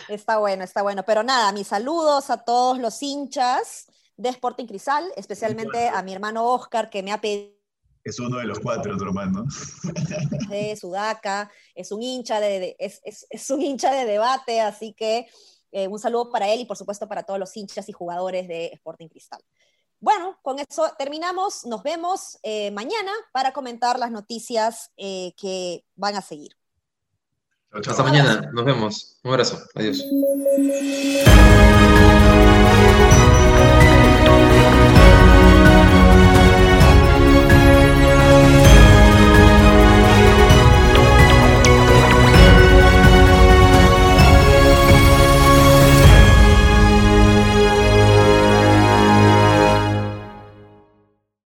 Está 0.07 0.37
bueno, 0.37 0.63
está 0.63 0.81
bueno. 0.81 1.03
Pero 1.03 1.23
nada, 1.23 1.51
mis 1.51 1.67
saludos 1.67 2.29
a 2.29 2.43
todos 2.43 2.79
los 2.79 3.01
hinchas 3.01 3.87
de 4.17 4.29
Sporting 4.29 4.65
Cristal, 4.65 5.05
especialmente 5.15 5.89
a 5.89 6.01
mi 6.03 6.13
hermano 6.13 6.45
Oscar, 6.45 6.89
que 6.89 7.01
me 7.03 7.11
ha 7.11 7.21
pedido. 7.21 7.59
Es 8.03 8.19
uno 8.19 8.37
de 8.37 8.45
los 8.45 8.59
cuatro, 8.59 8.97
tu 8.97 9.03
hermano. 9.03 9.45
De 10.49 10.75
Sudaca, 10.75 11.51
es 11.75 11.91
un 11.91 12.01
hincha 12.01 12.39
de, 12.39 12.75
es, 12.79 13.01
es 13.03 13.49
un 13.51 13.61
hincha 13.61 13.91
de 13.93 14.05
debate, 14.05 14.59
así 14.59 14.93
que 14.93 15.27
eh, 15.71 15.87
un 15.87 15.99
saludo 15.99 16.29
para 16.29 16.49
él 16.49 16.59
y 16.59 16.65
por 16.65 16.75
supuesto 16.75 17.07
para 17.07 17.23
todos 17.23 17.39
los 17.39 17.55
hinchas 17.55 17.87
y 17.87 17.93
jugadores 17.93 18.47
de 18.47 18.71
Sporting 18.73 19.07
Cristal. 19.07 19.41
Bueno, 20.01 20.39
con 20.41 20.57
eso 20.57 20.91
terminamos. 20.97 21.63
Nos 21.65 21.83
vemos 21.83 22.39
eh, 22.41 22.71
mañana 22.71 23.11
para 23.31 23.53
comentar 23.53 23.99
las 23.99 24.09
noticias 24.11 24.91
eh, 24.97 25.33
que 25.37 25.85
van 25.95 26.15
a 26.15 26.21
seguir. 26.21 26.57
Hasta 27.71 28.03
mañana. 28.03 28.49
Nos 28.51 28.65
vemos. 28.65 29.19
Un 29.23 29.31
abrazo. 29.31 29.59
Adiós. 29.75 30.03